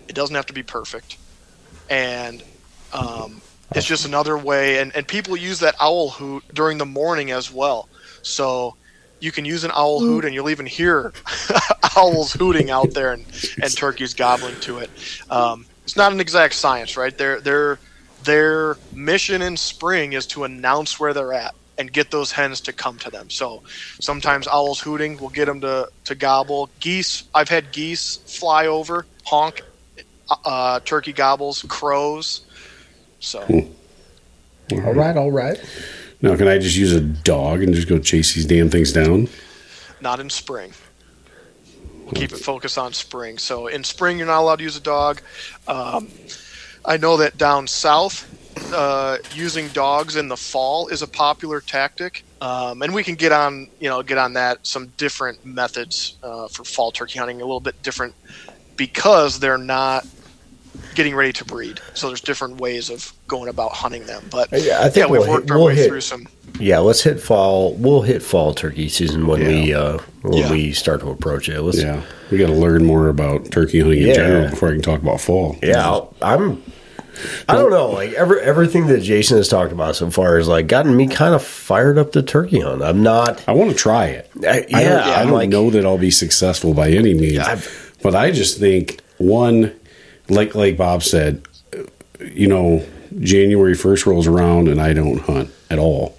[0.08, 1.18] it doesn't have to be perfect,
[1.90, 2.42] and
[2.92, 4.78] um, it's just another way.
[4.78, 7.88] And and people use that owl hoot during the morning as well.
[8.22, 8.76] So
[9.20, 11.12] you can use an owl hoot, and you'll even hear
[11.96, 13.24] owls hooting out there, and
[13.62, 14.90] and turkeys gobbling to it.
[15.30, 17.16] Um, it's not an exact science, right?
[17.16, 17.78] Their their
[18.24, 22.72] their mission in spring is to announce where they're at and get those hens to
[22.72, 23.30] come to them.
[23.30, 23.62] So
[24.00, 26.70] sometimes owls hooting will get them to, to gobble.
[26.80, 29.62] Geese, I've had geese fly over, honk,
[30.44, 32.46] uh, turkey gobbles, crows.
[33.20, 33.44] So
[34.72, 35.58] all right, all right.
[36.22, 39.28] Now, can I just use a dog and just go chase these damn things down?
[40.00, 40.72] not in spring.
[42.04, 43.38] We'll keep it focused on spring.
[43.38, 45.20] So in spring, you're not allowed to use a dog.
[45.66, 46.08] Um,
[46.84, 48.14] I know that down south,
[48.72, 53.32] uh, using dogs in the fall is a popular tactic, um, and we can get
[53.32, 54.64] on, you know, get on that.
[54.64, 58.14] Some different methods uh, for fall turkey hunting, a little bit different
[58.76, 60.06] because they're not
[60.96, 61.80] getting ready to breed.
[61.94, 64.24] So there's different ways of going about hunting them.
[64.30, 66.26] But Yeah, I think we've we'll worked hit- our we'll way hit- through some.
[66.58, 67.74] Yeah, let's hit fall.
[67.74, 70.50] We'll hit fall turkey season when we uh, when Yeah.
[70.50, 71.60] we start to approach it.
[71.60, 74.80] Let's, Yeah, we got to learn more about turkey hunting in general before I can
[74.82, 75.56] talk about fall.
[75.62, 76.62] Yeah, I'll- I'm.
[77.48, 77.90] I don't know.
[77.92, 81.34] Like every, everything that Jason has talked about so far has like gotten me kind
[81.34, 82.82] of fired up to turkey hunt.
[82.82, 83.42] I'm not.
[83.48, 84.30] I want to try it.
[84.42, 87.38] I, I don't, yeah, I don't like, know that I'll be successful by any means,
[87.38, 87.66] I've-
[88.02, 89.72] but I just think one,
[90.28, 91.46] like like Bob said,
[92.20, 92.84] you know,
[93.20, 96.16] January first rolls around and I don't hunt at all.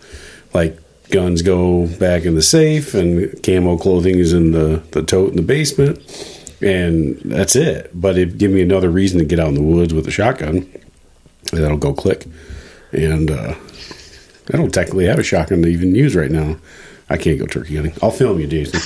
[0.53, 0.79] Like
[1.09, 5.35] guns go back in the safe and camo clothing is in the the tote in
[5.35, 5.99] the basement,
[6.61, 7.91] and that's it.
[7.93, 10.55] But it give me another reason to get out in the woods with a shotgun,
[11.51, 12.25] and that'll go click,
[12.91, 13.55] and uh,
[14.53, 16.57] I don't technically have a shotgun to even use right now.
[17.09, 17.93] I can't go turkey hunting.
[18.01, 18.81] I'll film you, Jason.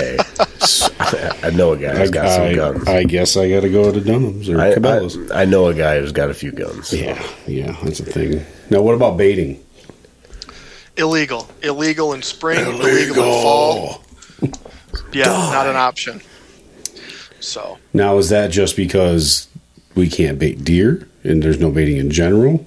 [0.00, 0.18] Hey,
[1.42, 2.86] I know a guy who's got some I, guns.
[2.88, 5.30] I guess I got to go to Dunham's or I, Cabela's.
[5.32, 6.92] I, I know a guy who's got a few guns.
[6.92, 8.44] yeah, yeah, that's a thing.
[8.70, 9.64] Now, what about baiting?
[10.96, 11.48] Illegal.
[11.62, 14.04] Illegal in spring, illegal, in fall.
[15.12, 16.20] Yeah, not an option.
[17.40, 19.48] So, Now, is that just because
[19.94, 22.66] we can't bait deer and there's no baiting in general?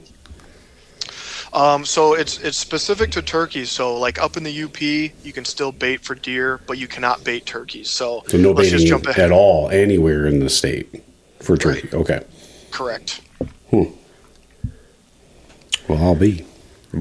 [1.53, 3.69] Um, so it's it's specific to turkeys.
[3.69, 7.23] So, like up in the UP, you can still bait for deer, but you cannot
[7.23, 7.89] bait turkeys.
[7.89, 9.25] So, So no let's just baiting jump ahead.
[9.25, 11.03] at all anywhere in the state
[11.39, 11.89] for turkey.
[11.93, 12.23] Okay.
[12.71, 13.21] Correct.
[13.71, 13.93] Well,
[15.89, 16.45] I'll be.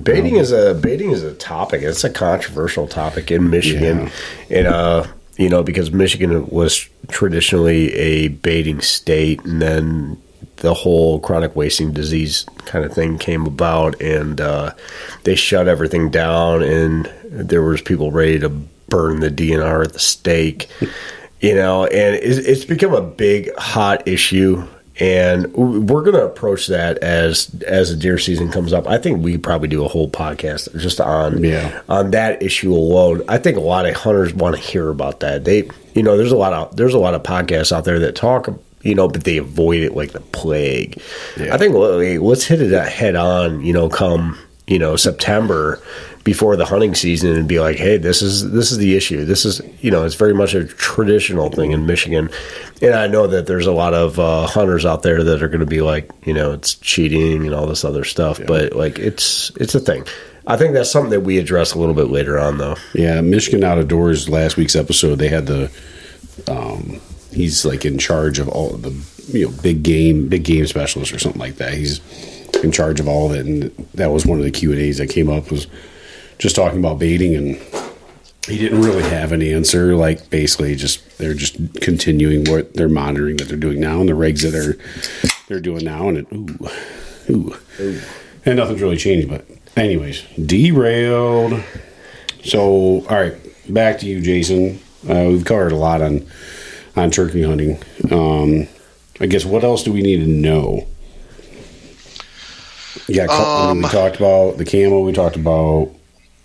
[0.03, 1.83] Baiting is a baiting is a topic.
[1.83, 4.11] It's a controversial topic in Michigan,
[4.49, 10.21] and uh, you know because Michigan was traditionally a baiting state, and then
[10.57, 14.73] the whole chronic wasting disease kind of thing came about, and uh,
[15.25, 19.99] they shut everything down, and there was people ready to burn the DNR at the
[19.99, 20.69] stake,
[21.41, 24.67] you know, and it's, it's become a big hot issue
[24.99, 28.87] and we're going to approach that as as the deer season comes up.
[28.87, 31.81] I think we probably do a whole podcast just on Yeah.
[31.89, 33.23] on that issue alone.
[33.27, 35.45] I think a lot of hunters want to hear about that.
[35.47, 38.15] They, you know, there's a lot of there's a lot of podcasts out there that
[38.15, 38.51] talk,
[38.83, 41.01] you know, but they avoid it like the plague.
[41.37, 41.55] Yeah.
[41.55, 43.63] I think let's hit it head on.
[43.63, 45.81] You know, come you know September
[46.23, 49.25] before the hunting season and be like, hey, this is this is the issue.
[49.25, 52.31] This is you know, it's very much a traditional thing in Michigan,
[52.83, 55.61] and I know that there's a lot of uh, hunters out there that are going
[55.61, 58.41] to be like, you know, it's cheating and all this other stuff.
[58.47, 60.07] But like, it's it's a thing.
[60.47, 62.77] I think that's something that we address a little bit later on, though.
[62.95, 65.71] Yeah, Michigan Out of Doors last week's episode, they had the
[66.49, 67.01] um
[67.33, 68.91] he's like in charge of all the
[69.29, 71.75] you know big game big game specialist or something like that.
[71.75, 72.01] He's
[72.63, 73.63] in charge of all of it, and
[73.95, 75.67] that was one of the Q and A's that came up was
[76.39, 77.57] just talking about baiting, and
[78.47, 79.95] he didn't really have an answer.
[79.97, 84.15] Like basically, just they're just continuing what they're monitoring that they're doing now, and the
[84.15, 84.79] regs that are
[85.49, 88.01] they're doing now, and it ooh ooh,
[88.45, 89.29] and nothing's really changed.
[89.29, 91.63] But anyways, derailed.
[92.43, 92.61] So,
[93.07, 93.35] all right,
[93.73, 94.81] back to you, Jason.
[95.09, 96.27] Uh, we've covered a lot on
[96.97, 97.79] on turkey hunting.
[98.11, 98.69] Um,
[99.21, 100.87] I guess what else do we need to know?
[103.07, 105.01] Yeah, I mean, we talked about the camo.
[105.01, 105.91] We talked about.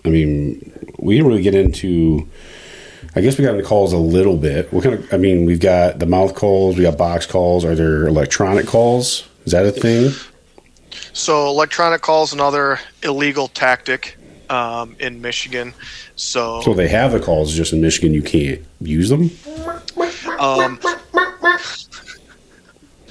[0.04, 2.28] I mean, we didn't really get into.
[3.16, 4.72] I guess we got into calls a little bit.
[4.74, 5.14] What kind of?
[5.14, 6.78] I mean, we've got the mouth calls.
[6.78, 7.66] We got box calls.
[7.66, 9.28] Are there electronic calls?
[9.46, 10.12] Is that a thing?
[11.14, 14.18] So electronic calls another illegal tactic
[14.50, 15.74] um, in Michigan.
[16.16, 19.30] So, So they have the calls, just in Michigan you can't use them.
[20.40, 20.80] um,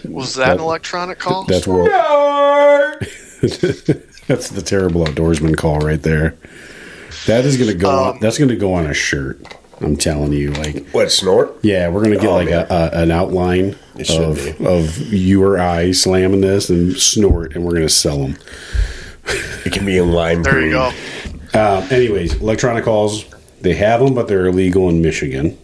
[0.08, 1.44] was that an electronic call?
[1.44, 1.84] That's where.
[4.26, 6.36] That's the terrible outdoorsman call right there.
[7.26, 7.90] That is gonna go.
[7.90, 9.40] on, that's gonna go on a shirt.
[9.80, 11.56] I'm telling you, like, What snort?
[11.62, 14.66] yeah, we're gonna get Oh, like a, a, an outline It of be.
[14.66, 18.36] of you or I slamming this and snort, and we're gonna sell them.
[19.64, 20.66] It can be in lime there green.
[20.66, 20.92] you go.
[21.54, 23.26] Um, anyways, electronic calls
[23.60, 25.56] they have them, but they're illegal in Michigan.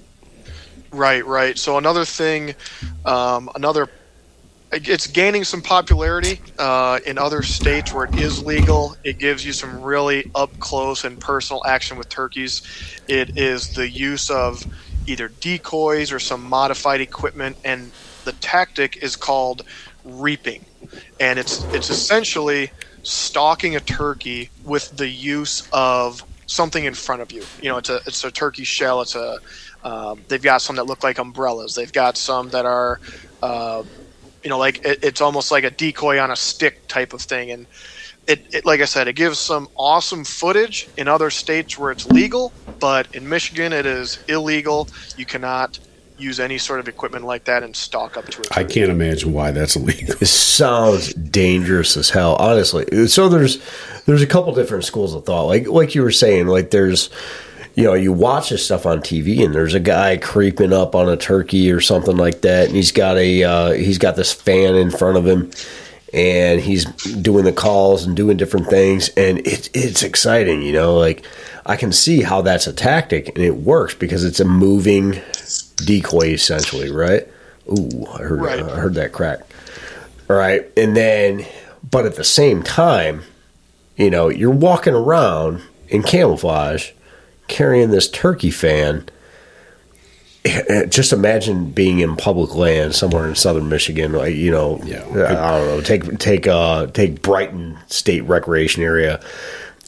[0.91, 1.59] Right, right.
[1.59, 2.55] So another thing,
[3.05, 3.89] um, another,
[4.73, 8.97] it's gaining some popularity uh, in other states where it is legal.
[9.05, 12.63] It gives you some really up close and personal action with turkeys.
[13.07, 14.65] It is the use of
[15.07, 17.91] either decoys or some modified equipment, and
[18.25, 19.63] the tactic is called
[20.05, 20.65] reaping,
[21.19, 22.71] and it's it's essentially
[23.11, 27.49] stalking a turkey with the use of something in front of you.
[27.61, 29.01] You know, it's a it's a turkey shell.
[29.03, 29.39] It's a
[29.83, 31.75] um, they've got some that look like umbrellas.
[31.75, 33.01] They've got some that are,
[33.43, 33.85] uh,
[34.45, 37.51] you know, like it, it's almost like a decoy on a stick type of thing.
[37.51, 37.69] And
[38.27, 42.07] it, it, like I said, it gives some awesome footage in other states where it's
[42.07, 44.89] legal, but in Michigan it is illegal.
[45.17, 45.81] You cannot
[46.21, 48.57] use any sort of equipment like that and stalk up to it.
[48.57, 50.17] I can't imagine why that's illegal.
[50.21, 53.09] It sounds dangerous as hell, honestly.
[53.09, 53.63] So there's
[54.07, 55.45] there's a couple different schools of thought.
[55.45, 57.11] Like like you were saying, like there's
[57.75, 61.09] you know, you watch this stuff on TV and there's a guy creeping up on
[61.09, 64.75] a turkey or something like that, and he's got a uh, he's got this fan
[64.75, 65.51] in front of him,
[66.13, 70.97] and he's doing the calls and doing different things, and it's it's exciting, you know.
[70.97, 71.25] Like
[71.67, 75.21] I can see how that's a tactic and it works because it's a moving
[75.77, 77.27] decoy essentially, right?
[77.69, 78.61] Ooh, I heard Right.
[78.61, 79.41] I heard that crack.
[80.29, 81.45] All right, and then
[81.89, 83.23] but at the same time,
[83.97, 86.91] you know, you're walking around in camouflage
[87.49, 89.05] carrying this turkey fan.
[90.45, 95.05] Eh, Just imagine being in public land somewhere in southern Michigan, like you know, Yeah.
[95.45, 99.21] I don't know, take take uh take Brighton State Recreation Area,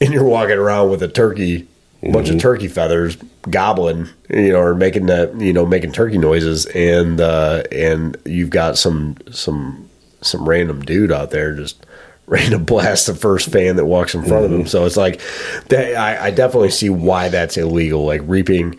[0.04, 1.68] and you're walking around with a turkey,
[2.02, 3.16] a bunch of turkey feathers,
[3.48, 8.50] gobbling, you know, or making that, you know, making turkey noises, and uh, and you've
[8.50, 9.88] got some some
[10.20, 11.86] some random dude out there just
[12.26, 14.66] ready to blast the first fan that walks in front of him.
[14.66, 15.20] So it's like,
[15.68, 18.06] that, I, I definitely see why that's illegal.
[18.06, 18.78] Like reaping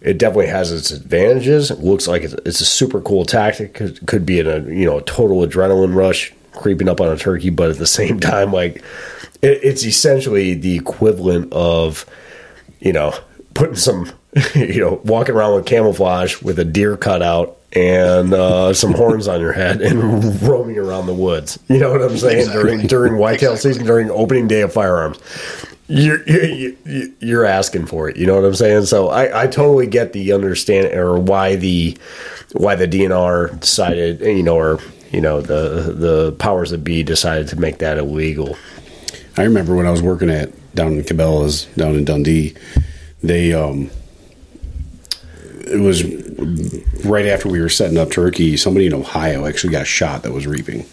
[0.00, 1.70] it definitely has its advantages.
[1.70, 3.74] It looks like it's, it's a super cool tactic.
[3.74, 7.16] Could, could be in a you know a total adrenaline rush, creeping up on a
[7.18, 8.82] turkey, but at the same time, like
[9.42, 12.06] it, it's essentially the equivalent of
[12.80, 13.14] you know
[13.54, 14.10] putting some
[14.54, 19.40] you know walking around with camouflage with a deer cutout and uh, some horns on
[19.40, 21.58] your head and roaming around the woods.
[21.68, 25.18] You know what I'm saying during during whitetail season during opening day of firearms
[25.90, 28.16] you're, you're you're asking for it.
[28.16, 28.86] You know what I'm saying?
[28.86, 31.98] So I, I totally get the understand or why the
[32.52, 34.78] why the DNR decided you know or
[35.10, 38.56] you know the the powers that be decided to make that illegal.
[39.40, 42.54] I remember when I was working at down in Cabela's down in Dundee,
[43.22, 43.90] they um
[45.62, 46.04] it was
[47.06, 50.46] right after we were setting up turkey, somebody in Ohio actually got shot that was
[50.46, 50.84] reaping.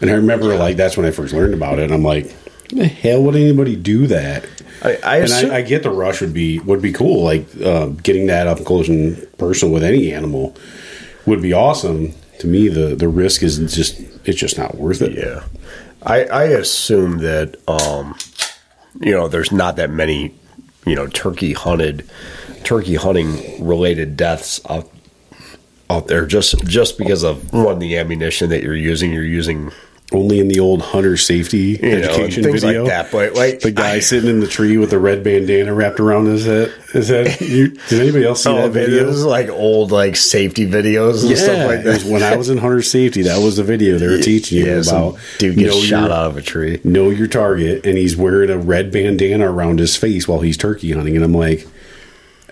[0.00, 1.84] And I remember like that's when I first learned about it.
[1.84, 2.34] And I'm like,
[2.70, 4.44] the hell would anybody do that?
[4.82, 7.22] I, I and assume, I, I get the rush would be would be cool.
[7.22, 10.56] Like uh, getting that up close and personal with any animal
[11.26, 12.12] would be awesome.
[12.40, 15.16] To me, the the risk is just it's just not worth it.
[15.16, 15.44] yeah,
[16.08, 18.16] I I assume that um
[19.00, 20.34] you know there's not that many
[20.86, 22.08] you know turkey hunted
[22.64, 24.90] turkey hunting related deaths out
[25.90, 29.12] out there just just because of one the ammunition that you're using.
[29.12, 29.70] You're using
[30.10, 32.84] Only in the old hunter safety you know, education things video.
[32.84, 36.00] like that but like The guy sitting in the tree with the red bandana wrapped
[36.00, 36.72] around his head.
[36.94, 37.68] Is that you?
[37.90, 39.04] Did anybody else see Oh, that video?
[39.04, 42.02] this is like old like safety videos and yeah, stuff like that.
[42.04, 44.80] when I was in hunter safety, that was the video they were teaching you Yeah,
[44.80, 45.18] about.
[45.38, 46.80] dude gets know shot your- out of a tree.
[46.84, 50.90] Know your target, and he's wearing a red bandana around his face while he's turkey
[50.92, 51.16] hunting.
[51.16, 51.66] And I'm like,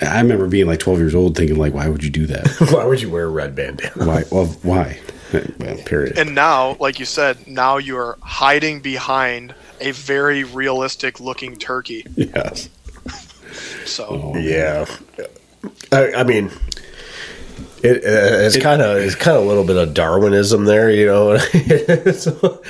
[0.02, 2.46] I remember being like 12 years old, thinking like, why would you do that?
[2.70, 3.92] Why would you wear a red bandana?
[4.06, 4.24] why?
[4.30, 5.00] Well, why?
[5.58, 6.18] Well, Period.
[6.18, 12.04] And now, like you said, now you are hiding behind a very realistic looking turkey.
[12.16, 12.68] yes.
[13.84, 14.86] So Oh, Yeah,
[15.92, 16.50] I, I mean,
[17.82, 21.06] it, uh, it's kind of it's kind of a little bit of Darwinism there, you
[21.06, 21.38] know.
[22.12, 22.62] so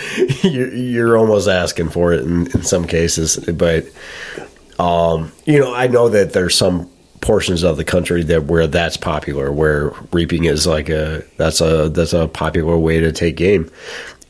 [0.43, 3.87] you're, you're almost asking for it in, in some cases, but
[4.79, 6.91] um, you know, I know that there's some
[7.27, 11.89] portions of the country that where that's popular, where reaping is like a that's a
[11.89, 13.68] that's a popular way to take game.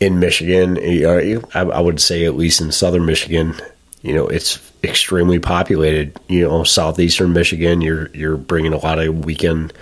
[0.00, 3.54] In Michigan, I, I would say at least in southern Michigan,
[4.00, 6.18] you know, it's extremely populated.
[6.28, 9.74] You know, southeastern Michigan, you're you're bringing a lot of weekend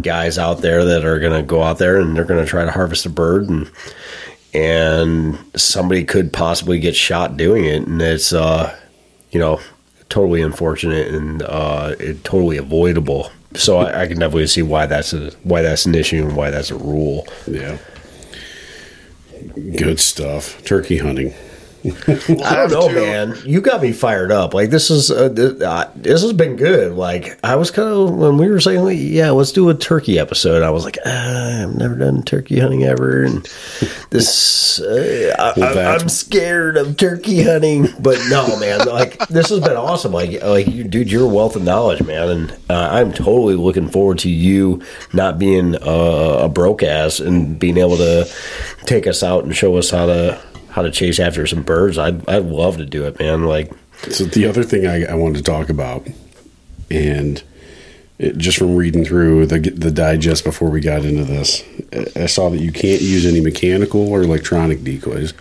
[0.00, 2.64] guys out there that are going to go out there and they're going to try
[2.64, 3.68] to harvest a bird and
[4.54, 8.76] and somebody could possibly get shot doing it, and it's uh,
[9.32, 9.60] you know,
[10.10, 13.30] totally unfortunate and uh, it totally avoidable.
[13.54, 16.50] So I, I can definitely see why that's a why that's an issue and why
[16.50, 17.26] that's a rule.
[17.46, 17.78] Yeah.
[19.54, 20.62] Good stuff.
[20.64, 21.32] Turkey hunting.
[22.44, 23.34] I don't know, man.
[23.44, 24.52] You got me fired up.
[24.54, 26.92] Like this is uh, th- uh, this has been good.
[26.92, 30.18] Like I was kind of when we were saying, like, yeah, let's do a turkey
[30.18, 30.62] episode.
[30.62, 33.42] I was like, ah, I've never done turkey hunting ever, and
[34.10, 37.88] this uh, I, Well, I, that's- I'm scared of turkey hunting.
[37.98, 40.12] But no, man, like this has been awesome.
[40.12, 43.88] Like like you, dude, you're a wealth of knowledge, man, and uh, I'm totally looking
[43.88, 48.30] forward to you not being uh, a broke ass and being able to
[48.84, 50.40] take us out and show us how to
[50.70, 51.98] how to chase after some birds.
[51.98, 53.44] I'd I'd love to do it, man.
[53.44, 53.72] Like
[54.10, 56.06] So the other thing I, I wanted to talk about,
[56.90, 57.42] and
[58.18, 61.62] it, just from reading through the the digest before we got into this,
[62.16, 65.32] I saw that you can't use any mechanical or electronic decoys,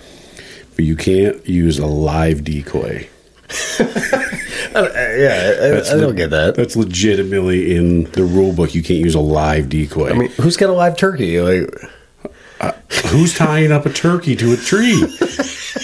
[0.76, 3.08] but you can't use a live decoy.
[3.80, 6.56] yeah, I, I don't le- get that.
[6.56, 8.76] That's legitimately in the rule book.
[8.76, 10.10] You can't use a live decoy.
[10.10, 11.42] I mean, who's got a live turkey?
[11.42, 11.74] Like,
[12.60, 12.74] Uh,
[13.08, 15.00] who's tying up a turkey to a tree?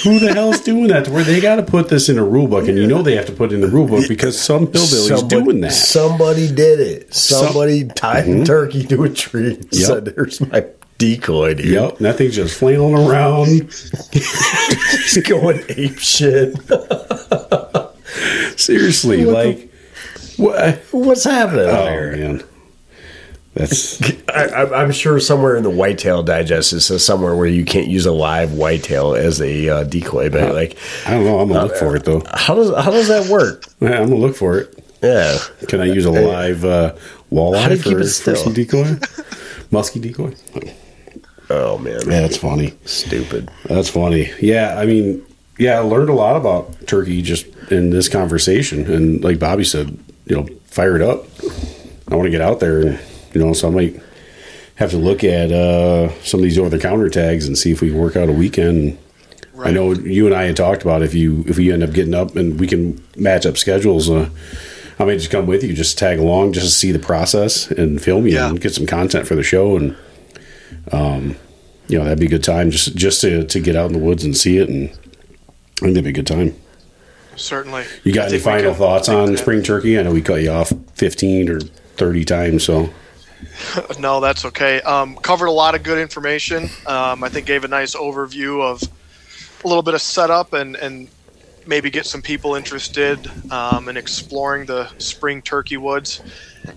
[0.03, 1.05] Who the hell's doing that?
[1.05, 3.15] To where they got to put this in a rule book, and you know they
[3.15, 5.71] have to put it in the rule book because some hillbilly's somebody, doing that.
[5.71, 7.13] Somebody did it.
[7.13, 8.43] Somebody tied a mm-hmm.
[8.43, 9.55] turkey to a tree.
[9.55, 10.65] and Said, "There's my
[10.97, 13.47] decoy, dude." Yep, that thing's just flailing around.
[13.71, 16.55] Just going ape shit.
[18.59, 19.71] Seriously, like
[20.38, 20.78] what?
[20.91, 22.15] What's happening Oh here?
[22.15, 22.43] man,
[23.55, 27.65] that's I, I'm- I'm sure somewhere in the whitetail digest it says somewhere where you
[27.65, 30.29] can't use a live whitetail as a uh, decoy.
[30.29, 30.77] But like,
[31.07, 31.39] I don't know.
[31.39, 32.21] I'm gonna look for it though.
[32.33, 33.63] how does how does that work?
[33.79, 34.77] Yeah, I'm gonna look for it.
[35.01, 35.37] Yeah,
[35.67, 36.95] Can I use a live uh,
[37.31, 38.95] walleye How do you for, for some decoy?
[39.71, 40.33] Musky decoy.
[41.49, 42.73] Oh man, Yeah, that's funny.
[42.85, 43.49] stupid.
[43.65, 44.31] That's funny.
[44.41, 45.23] Yeah, I mean,
[45.59, 48.91] yeah, I learned a lot about turkey just in this conversation.
[48.91, 49.95] And like Bobby said,
[50.25, 51.25] you know, fire it up.
[52.07, 52.99] I want to get out there, and
[53.36, 54.01] you know, so I might
[54.75, 57.81] have to look at uh, some of these over the counter tags and see if
[57.81, 58.97] we can work out a weekend.
[59.63, 62.13] I know you and I had talked about if you if we end up getting
[62.13, 64.09] up and we can match up schedules.
[64.09, 64.29] Uh,
[64.99, 68.01] I may just come with you, just tag along, just to see the process and
[68.01, 68.49] film you Yeah.
[68.49, 69.77] and get some content for the show.
[69.77, 69.95] And
[70.91, 71.36] um,
[71.88, 73.99] you know that'd be a good time just just to to get out in the
[73.99, 76.53] woods and see it, and I think that'd be a good time.
[77.38, 77.83] Certainly.
[78.03, 79.97] You got any final thoughts on that- spring turkey?
[79.99, 81.59] I know we cut you off fifteen or
[81.97, 82.89] thirty times, so
[83.99, 84.81] No, that's okay.
[84.81, 86.69] Um, covered a lot of good information.
[86.86, 88.81] Um, I think gave a nice overview of
[89.63, 91.09] a little bit of setup and, and
[91.65, 96.21] maybe get some people interested um, in exploring the spring turkey woods.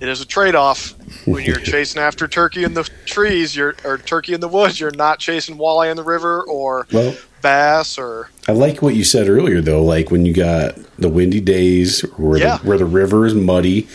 [0.01, 0.95] It is a trade off
[1.27, 4.81] when you're chasing after turkey in the trees, you're or turkey in the woods.
[4.81, 9.05] You're not chasing walleye in the river or Well- bass or I like what you
[9.05, 9.83] said earlier, though.
[9.85, 12.57] Like when you got the windy days where Yeah.
[12.59, 13.87] the, where the river is muddy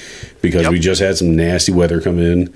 [0.41, 0.71] because Yep.
[0.71, 2.53] we just had some nasty weather come in.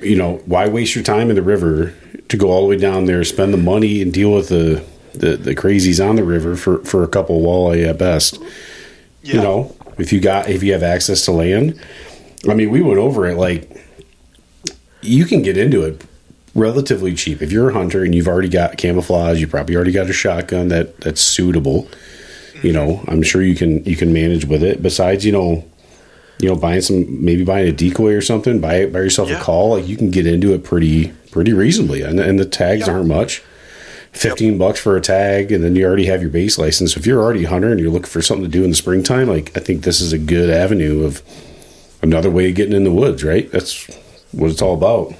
[0.00, 1.92] You know, why waste your time in the river
[2.28, 4.82] to go all the way down there, spend the money, and deal with the
[5.14, 8.38] the, the crazies on the river for for a couple walleye at best?
[9.22, 9.34] yeah.
[9.36, 11.78] You know, if you got if you have access to land,
[12.48, 13.70] I mean, we went over it like
[15.02, 16.02] you can get into it
[16.54, 19.40] relatively cheap if you're a hunter and you've already got camouflage.
[19.40, 21.88] You probably already got a shotgun that that's suitable.
[22.62, 24.82] You know, I'm sure you can you can manage with it.
[24.82, 25.64] Besides, you know,
[26.40, 29.38] you know, buying some maybe buying a decoy or something, buy buy yourself Yeah.
[29.40, 29.70] a call.
[29.70, 32.94] Like you can get into it pretty pretty reasonably, and, and the tags Yeah.
[32.94, 33.42] aren't much.
[34.12, 36.96] Fifteen bucks for a tag, and then you already have your base license.
[36.96, 39.26] If you're already a hunter and you're looking for something to do in the springtime,
[39.26, 41.20] like I think this is a good avenue of
[42.00, 43.24] another way of getting in the woods.
[43.24, 43.50] Right?
[43.50, 43.86] That's
[44.30, 45.12] what it's all about.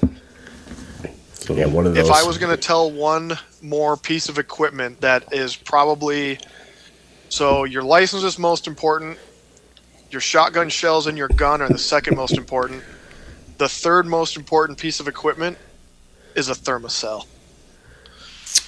[1.47, 2.07] So, Yeah, one of those.
[2.09, 6.39] if I was going to tell one more piece of equipment that is probably
[7.29, 9.19] so your license is most important,
[10.11, 12.83] your shotgun shells and your gun are the second most important.
[13.59, 15.59] The third most important piece of equipment
[16.35, 17.27] is a Thermacell.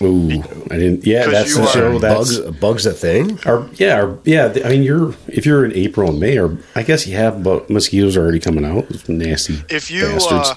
[0.02, 0.30] Ooh,
[0.70, 1.06] I didn't.
[1.06, 1.98] Yeah, 'Cause that's the are- show.
[1.98, 3.38] bugs, That's bugs a thing.
[3.46, 4.52] Or yeah, or, yeah.
[4.64, 7.70] I mean, you're if you're in April and May, or I guess you have, but
[7.70, 9.08] mosquitoes are already coming out.
[9.08, 10.50] Nasty If you bastards.
[10.50, 10.54] uh,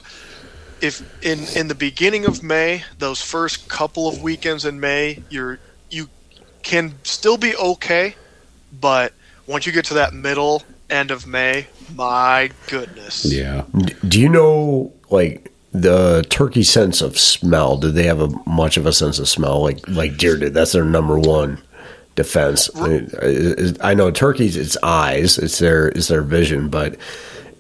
[0.82, 5.60] if in in the beginning of May, those first couple of weekends in May, you're
[5.90, 6.10] you
[6.64, 8.16] can still be okay,
[8.80, 9.14] but
[9.48, 13.26] once you get to that middle end of May, my goodness.
[13.26, 13.64] yeah,
[14.08, 17.78] Do you know like the turkey sense of smell?
[17.78, 20.54] Do they have a much of a sense of smell like like deer did?
[20.54, 21.62] That's their number one
[22.16, 22.70] defense.
[22.76, 26.96] I, I know turkeys, it's eyes, it's their it's their vision, but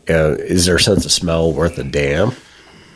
[0.09, 2.31] uh, is their sense of smell worth a damn?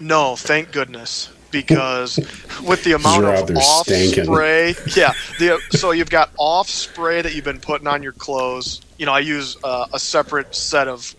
[0.03, 1.31] No, thank goodness.
[1.49, 2.17] Because
[2.65, 5.13] with the amount You're of off spray, yeah.
[5.37, 8.81] The, so you've got off spray that you've been putting on your clothes.
[8.97, 11.15] You know, I use uh, a separate set of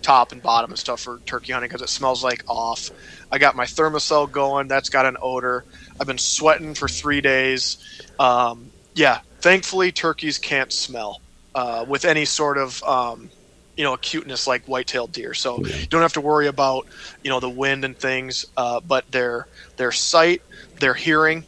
[0.00, 2.90] top and bottom and stuff for turkey hunting because it smells like off.
[3.30, 4.68] I got my Thermacell going.
[4.68, 5.64] That's got an odor.
[6.00, 7.76] I've been sweating for three days.
[8.18, 11.20] Um, yeah, thankfully turkeys can't smell
[11.54, 13.30] uh, with any sort of um,
[13.76, 15.34] you know acuteness like white-tailed deer.
[15.34, 16.86] So you don't have to worry about
[17.22, 18.46] you know the wind and things.
[18.56, 19.46] Uh, but their
[19.76, 20.42] their sight,
[20.80, 21.44] their hearing.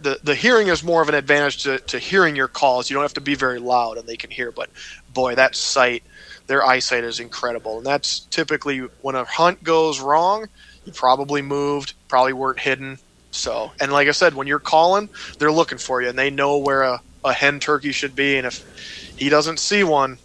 [0.00, 2.90] The, the hearing is more of an advantage to, to hearing your calls.
[2.90, 4.52] You don't have to be very loud and they can hear.
[4.52, 4.68] But
[5.14, 6.02] boy, that sight,
[6.46, 7.78] their eyesight is incredible.
[7.78, 10.48] And that's typically when a hunt goes wrong,
[10.84, 12.98] you probably moved, probably weren't hidden.
[13.30, 15.08] So, and like I said, when you're calling,
[15.38, 18.36] they're looking for you and they know where a, a hen turkey should be.
[18.36, 20.18] And if he doesn't see one,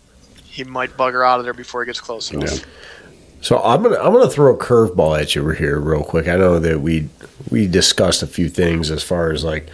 [0.50, 2.52] he might bugger out of there before he gets close enough.
[2.52, 2.66] yeah.
[3.42, 6.28] So I'm gonna I'm gonna throw a curveball at you here real quick.
[6.28, 7.08] I know that we
[7.50, 9.70] we discussed a few things as far as like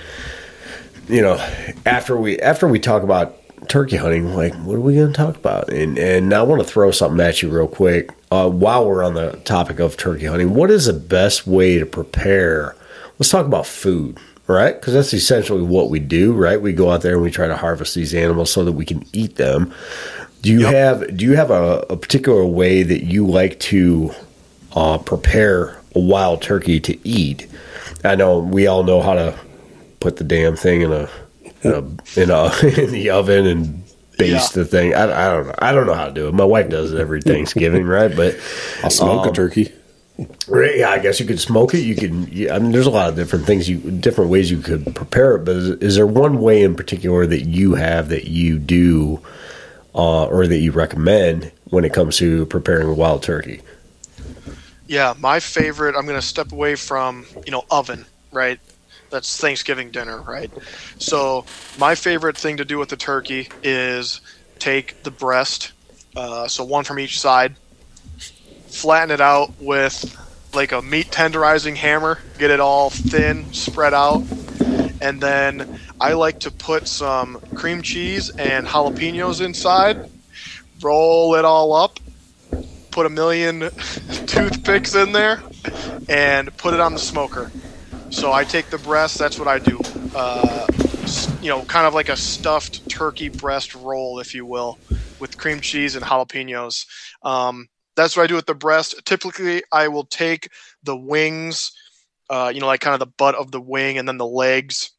[1.08, 1.36] you know
[1.86, 3.36] after we after we talk about
[3.68, 5.70] turkey hunting, like what are we gonna talk about?
[5.70, 9.16] And and I want to throw something at you real quick uh, while we're on
[9.16, 10.54] the topic of turkey hunting.
[10.54, 12.76] What is the best way to prepare?
[13.18, 14.20] Let's talk about food.
[14.48, 16.32] Right, because that's essentially what we do.
[16.32, 18.86] Right, we go out there and we try to harvest these animals so that we
[18.86, 19.74] can eat them.
[20.46, 20.74] Do you Yep.
[20.74, 24.12] have do you have a, a particular way that you like to
[24.76, 27.48] uh, prepare a wild turkey to eat?
[28.04, 29.36] I know we all know how to
[30.00, 31.10] put the damn thing in a
[31.64, 31.80] in a
[32.22, 32.52] in, a,
[32.84, 33.84] in the oven and
[34.20, 34.64] baste Yeah.
[34.64, 34.94] the thing.
[34.94, 35.56] I, I don't know.
[35.60, 36.34] I don't know how to do it.
[36.34, 38.16] My wife does it every Thanksgiving, right?
[38.16, 38.36] But
[38.84, 39.72] I'll smoke Um, a turkey.
[40.48, 41.80] Right, Yeah, I guess you could smoke it.
[41.80, 42.28] You can.
[42.32, 45.36] Yeah, I mean, there's a lot of different things you, different ways you could prepare
[45.36, 45.40] it.
[45.44, 49.20] But is, is there one way in particular that you have that you do,
[49.96, 53.62] uh, or that you recommend when it comes to preparing a wild turkey?
[54.88, 55.96] Yeah, my favorite.
[55.96, 58.60] I'm going to step away from you know oven, right?
[59.16, 60.52] that's Thanksgiving dinner, right?
[61.00, 61.46] So
[61.78, 64.22] my favorite thing to do with the turkey is
[64.60, 65.72] take the breast,
[66.16, 67.56] uh, so one from each side,
[68.68, 70.22] flatten it out with
[70.54, 74.24] like a meat tenderizing hammer, get it all thin, spread out,
[75.02, 75.66] and then
[76.00, 79.98] I like to put some cream cheese and jalapenos inside,
[80.84, 82.00] roll it all up,
[82.92, 83.70] put a million
[84.28, 85.42] toothpicks in there,
[86.10, 87.52] and put it on the smoker.
[88.10, 89.20] So I take the breast.
[89.20, 89.80] That's what I do.
[90.14, 90.68] Uh,
[91.42, 94.80] you know, kind of like a stuffed turkey breast roll, if you will,
[95.20, 96.86] with cream cheese and jalapenos.
[97.24, 98.96] Um, that's what I do with the breast.
[99.06, 100.50] Typically, I will take
[100.84, 101.72] the wings,
[102.30, 104.92] uh, you know, like kind of the butt of the wing, and then the legs,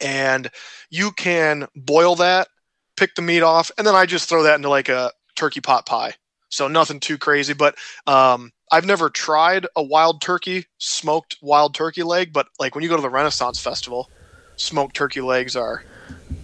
[0.00, 0.50] and
[0.90, 2.48] you can boil that,
[2.96, 5.86] pick the meat off, and then I just throw that into like a turkey pot
[5.86, 6.14] pie.
[6.50, 7.76] So nothing too crazy, but
[8.06, 12.90] um, I've never tried a wild turkey smoked wild turkey leg, but like when you
[12.90, 14.10] go to the Renaissance Festival,
[14.56, 15.82] smoked turkey legs are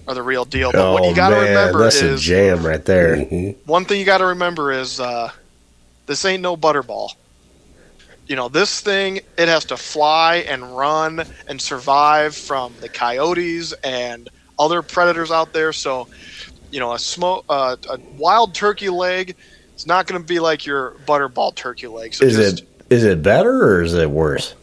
[0.07, 0.73] are the real deal.
[0.73, 3.17] But what you got to remember Oh, that's a jam right there.
[3.65, 5.31] One thing you got to remember is uh,
[6.07, 7.11] this ain't no butterball.
[8.27, 13.73] You know, this thing it has to fly and run and survive from the coyotes
[13.85, 14.29] and
[14.59, 15.73] other predators out there.
[15.73, 16.09] So,
[16.71, 19.37] you know, a smoke uh, a wild turkey leg
[19.77, 22.15] is not going to be like your butterball turkey leg.
[22.15, 24.55] So Is just, it is it better or is it worse?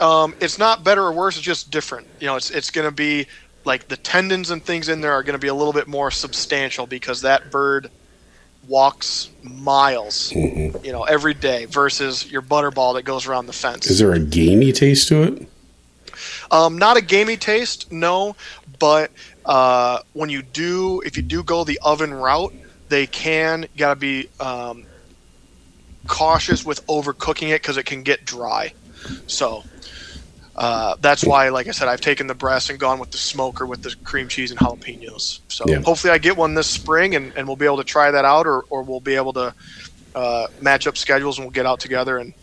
[0.00, 1.36] Um, it's not better or worse.
[1.36, 2.06] It's just different.
[2.20, 3.26] You know, it's it's going to be
[3.64, 6.10] like the tendons and things in there are going to be a little bit more
[6.10, 7.90] substantial because that bird
[8.68, 10.84] walks miles, Mm-hmm.
[10.84, 13.86] you know, every day versus your butterball that goes around the fence.
[13.90, 15.48] Is there a gamey taste to it?
[16.50, 18.36] Um, not a gamey taste, no,
[18.78, 19.10] but
[19.44, 22.52] uh, when you do, if you do go the oven route,
[22.88, 23.62] they can.
[23.62, 24.84] You got to be um,
[26.06, 28.72] cautious with overcooking it because it can get dry.
[29.26, 29.64] So
[30.58, 33.66] uh, that's why, like I said, I've taken the breast and gone with the smoker
[33.66, 35.40] with the cream cheese and jalapenos.
[35.48, 35.80] So Yeah.
[35.82, 38.46] hopefully, I get one this spring and, and we'll be able to try that out,
[38.46, 39.54] or, or we'll be able to
[40.14, 42.34] uh, match up schedules and we'll get out together and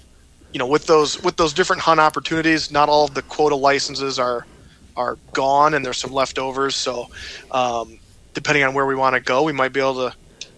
[0.53, 4.17] you know with those with those different hunt opportunities not all of the quota licenses
[4.17, 4.47] are
[4.95, 7.05] are gone and there's some leftovers so
[7.51, 7.99] um,
[8.33, 10.15] depending on where we want to go we might be able to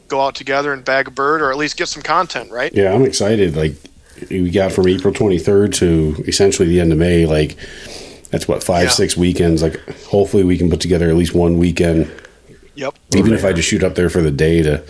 [0.09, 2.93] go out together and bag a bird or at least get some content right Yeah,
[2.93, 3.55] I'm excited.
[3.55, 3.75] Like
[4.29, 7.25] we got from April 23rd to essentially the end of May.
[7.25, 7.57] Like
[8.31, 8.89] that's what five, Yeah.
[8.89, 9.61] six weekends.
[9.61, 12.11] Like hopefully we can put together at least one weekend,
[12.75, 14.83] yep even if I just shoot up there for the day to,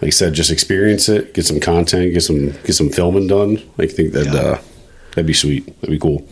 [0.00, 3.62] like I said, just experience it, get some content, get some get some filming done.
[3.78, 4.34] I think that Yeah.
[4.40, 4.58] uh,
[5.10, 5.66] that'd be sweet.
[5.80, 6.26] That'd be cool.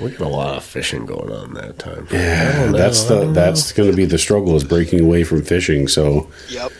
[0.00, 2.08] We got a lot of fishing going on that time.
[2.10, 5.86] Yeah, that's the that's going to be the struggle is breaking away from fishing.
[5.88, 6.72] So yep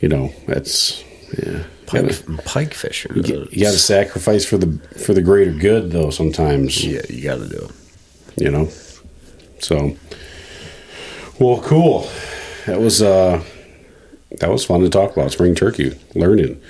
[0.00, 1.02] you know that's
[1.42, 1.64] yeah.
[1.88, 3.16] Pike, pike fishing.
[3.16, 6.10] You, got to sacrifice for the for the greater good, though.
[6.10, 8.42] Sometimes, yeah, you got to do it.
[8.42, 8.68] you know.
[9.60, 9.96] So,
[11.40, 12.08] well, cool.
[12.66, 13.42] That was uh,
[14.40, 16.60] that was fun to talk about spring turkey, learning,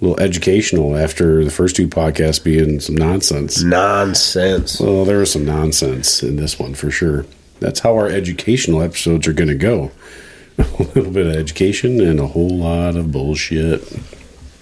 [0.00, 3.62] a little educational after the first two podcasts being some nonsense.
[3.62, 4.80] Nonsense.
[4.80, 7.26] Well, there was some nonsense in this one for sure.
[7.60, 9.90] That's how our educational episodes are going to go.
[10.58, 13.82] A little bit of education and a whole lot of bullshit.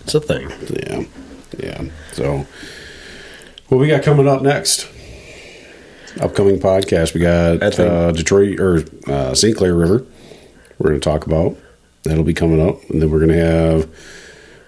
[0.04, 0.50] It's a thing.
[0.70, 1.04] Yeah,
[1.58, 1.90] yeah.
[2.12, 2.46] So,
[3.68, 4.88] what we got coming up next?
[6.20, 7.14] Upcoming podcast.
[7.14, 9.56] We got uh, Detroit or uh, St.
[9.56, 10.06] Clair River.
[10.78, 11.56] We're going to talk about
[12.04, 13.88] that'll be coming up, and then we're going to have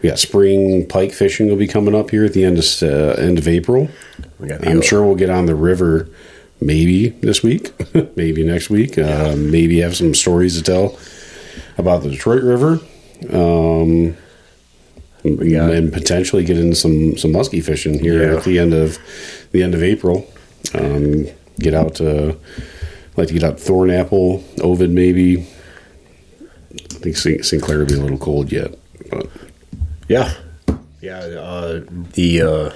[0.02, 3.20] we got spring pike fishing will be coming up here at the end of uh,
[3.20, 3.88] end of April.
[4.38, 6.08] We got I'm sure we'll get on the river
[6.60, 7.72] maybe this week,
[8.16, 8.98] maybe next week.
[8.98, 10.98] Uh, maybe have some stories to tell
[11.78, 12.80] about the Detroit River.
[13.30, 14.16] Um,
[15.34, 18.36] got- and potentially get in some some muskie fishing here Yeah.
[18.38, 18.98] at the end of
[19.52, 20.26] the end of April.
[20.74, 21.26] Um,
[21.58, 22.36] get out to
[23.16, 25.46] like to get out to Thornapple, Ovid maybe.
[26.74, 27.44] I think St.
[27.44, 27.62] St.
[27.62, 28.74] Clair will be a little cold yet,
[29.10, 29.26] but
[30.08, 30.32] Yeah,
[31.00, 31.18] yeah.
[31.20, 31.80] Uh,
[32.14, 32.70] the uh,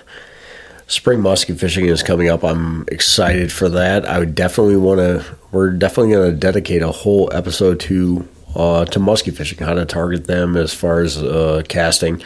[0.87, 2.43] spring muskie fishing is coming up.
[2.45, 4.07] I'm excited for that.
[4.07, 5.25] I would definitely want to.
[5.53, 9.85] We're definitely going to dedicate a whole episode to uh, to muskie fishing, how to
[9.85, 12.23] target them as far as uh, casting,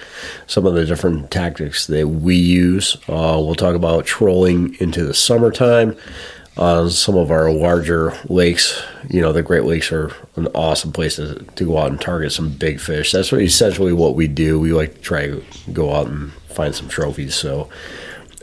[0.46, 2.96] some of the different tactics that we use.
[3.08, 5.96] Uh, we'll talk about trolling into the summertime.
[6.56, 8.80] On some of our larger lakes,
[9.10, 12.30] you know, the Great Lakes are an awesome place to, to go out and target
[12.30, 13.10] some big fish.
[13.10, 14.60] That's what essentially what we do.
[14.60, 15.42] We like to try to
[15.72, 17.34] go out and find some trophies.
[17.34, 17.70] So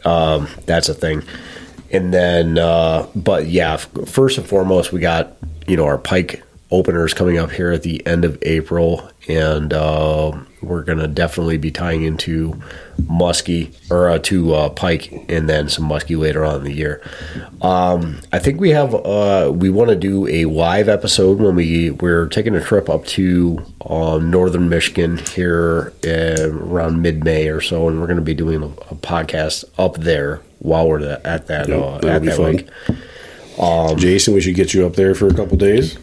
[0.03, 1.23] um, that's a thing.
[1.89, 7.13] And then, uh, but yeah, first and foremost, we got you know our pike openers
[7.13, 10.31] coming up here at the end of April, and uh,
[10.61, 12.59] we're gonna definitely be tying into
[13.01, 17.01] muskie or uh, to uh, pike, and then some muskie later on in the year.
[17.61, 21.91] Um, I think we have uh, we want to do a live episode when we
[21.91, 27.61] we're taking a trip up to um, northern Michigan here uh, around mid May or
[27.61, 31.47] so, and we're going to be doing a, a podcast up there while we're at
[31.47, 32.45] that Yep, uh, at that fun.
[32.55, 32.69] lake.
[33.59, 35.97] Um, Jason, we should get you up there for a couple days.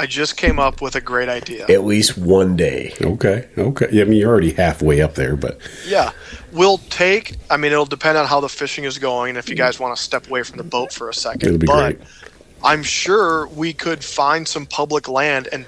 [0.00, 1.66] I just came up with a great idea.
[1.68, 2.94] At least one day.
[3.02, 3.86] Okay, okay.
[3.92, 6.12] Yeah, I mean, you're already halfway up there, but Yeah,
[6.52, 7.36] we'll take.
[7.50, 9.94] I mean, it'll depend on how the fishing is going, and if you guys want
[9.94, 11.42] to step away from the boat for a second.
[11.46, 12.08] it'll be but great.
[12.64, 15.66] I'm sure we could find some public land and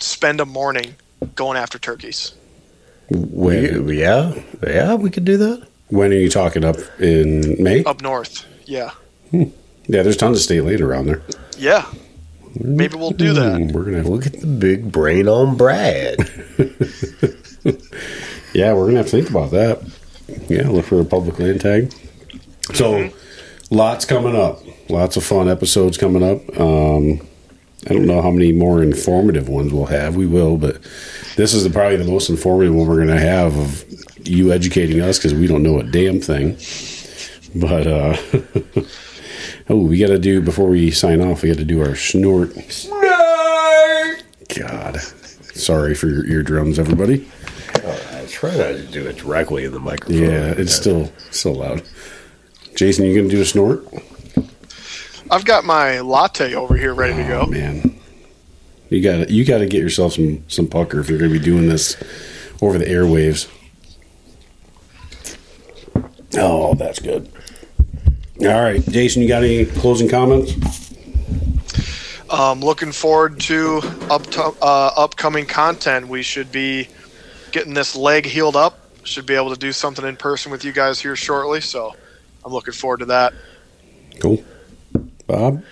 [0.00, 0.96] spend a morning
[1.36, 2.34] going after turkeys.
[3.08, 4.34] When, We, yeah,
[4.66, 5.64] yeah, we could do that.
[5.90, 7.84] when are you talking up in May?
[7.84, 8.46] Up north.
[8.64, 8.90] Yeah.
[9.30, 9.44] Hmm.
[9.86, 11.22] Yeah, there's tons of state land around there.
[11.56, 11.86] Yeah.
[12.58, 13.58] Maybe we'll do that.
[13.60, 16.16] Mm, We're gonna Look at the big brain on Brad.
[18.52, 19.80] Yeah, we're gonna have to think about that.
[20.48, 21.92] Yeah, look for a public land tag.
[22.74, 23.10] So,
[23.70, 24.60] lots coming up.
[24.88, 26.40] Lots of fun episodes coming up.
[26.60, 27.20] Um,
[27.88, 30.16] I don't know how many more informative ones we'll have.
[30.16, 30.82] We will, but
[31.36, 33.84] this is the, probably the most informative one we're gonna have of
[34.26, 36.56] you educating us because we don't know a damn thing.
[37.54, 38.16] But uh,
[39.70, 41.42] oh, we got to do before we sign off.
[41.42, 42.52] We got to do our snort.
[42.70, 43.06] Snort.
[44.56, 45.00] God,
[45.54, 47.26] sorry for your eardrums, everybody.
[47.74, 50.18] I try not to do it directly in the microphone.
[50.22, 51.82] Yeah, it's still still loud.
[52.76, 53.86] Jason, you gonna do a snort?
[55.30, 57.52] I've got my latte over here ready to Oh go.
[57.52, 57.96] man,
[58.88, 61.38] you got to you got to get yourself some some pucker if you're gonna be
[61.38, 61.96] doing this
[62.60, 63.48] over the airwaves.
[66.34, 67.30] Oh, that's good.
[68.42, 70.54] All right, Jason, you got any closing comments?
[72.30, 76.08] Um, looking forward to up uh, upcoming content.
[76.08, 76.88] We should be
[77.52, 78.78] getting this leg healed up.
[79.04, 81.60] Should be able to do something in person with you guys here shortly.
[81.60, 81.94] So
[82.42, 83.34] I'm looking forward to that.
[84.20, 84.42] Cool,
[85.26, 85.62] Bob.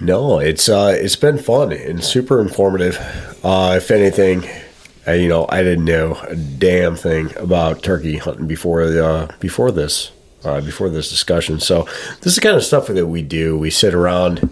[0.00, 2.96] No, it's uh, it's been fun and super informative.
[3.44, 4.48] Uh, if anything,
[5.06, 9.36] uh, you know, I didn't know a damn thing about turkey hunting before the uh,
[9.38, 10.12] before this
[10.44, 11.60] uh, before this discussion.
[11.60, 11.84] So
[12.20, 13.56] this is kind of stuff that we do.
[13.58, 14.48] We sit around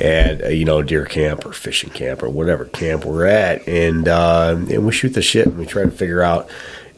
[0.00, 4.08] at uh, you know deer camp or fishing camp or whatever camp we're at, and
[4.08, 6.48] uh, and we shoot the shit and we try to figure out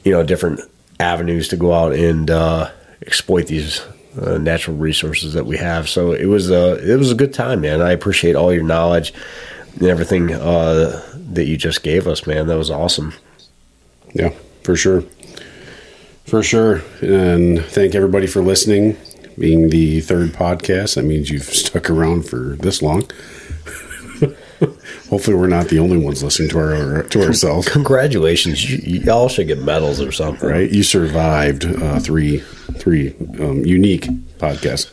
[0.05, 0.61] you know different
[1.01, 2.71] avenues to go out and uh,
[3.07, 3.81] exploit these
[4.21, 5.89] uh, natural resources that we have.
[5.89, 7.83] So it was a it was a good time, man.
[7.83, 9.12] I appreciate all your knowledge
[9.75, 12.47] and everything that you just gave us, man.
[12.47, 13.12] That was awesome.
[14.12, 15.03] Yeah, for sure.
[16.25, 16.83] For sure.
[17.01, 18.97] And thank everybody for listening.
[19.39, 23.03] Being the third podcast, that means you've stuck around for this long.
[25.11, 27.69] Hopefully, we're not the only ones listening to our to ourselves.
[27.69, 30.49] Congratulations, you, y'all should get medals or something.
[30.49, 30.71] Right?
[30.71, 32.39] You survived uh, three
[32.79, 34.05] three um, unique
[34.39, 34.91] podcasts.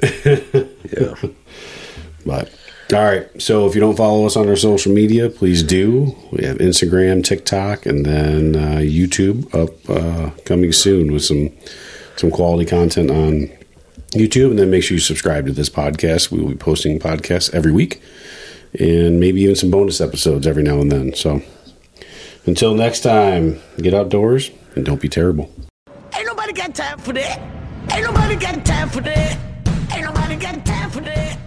[0.96, 1.14] Yeah.
[2.24, 2.50] But
[2.92, 3.42] all right.
[3.42, 6.16] So if you don't follow us on our social media, please do.
[6.32, 11.50] We have Instagram, TikTok, and then uh, YouTube up uh, coming soon with some
[12.16, 13.50] some quality content on
[14.12, 14.50] YouTube.
[14.50, 16.30] And then make sure you subscribe to this podcast.
[16.30, 18.00] We will be posting podcasts every week,
[18.78, 21.14] and maybe even some bonus episodes every now and then.
[21.14, 21.42] So
[22.46, 25.52] until next time, get outdoors and don't be terrible.
[26.16, 27.38] Ain't nobody got time for that.
[27.92, 29.38] Ain't nobody got time for that.
[29.92, 31.38] Ain't nobody got time for that.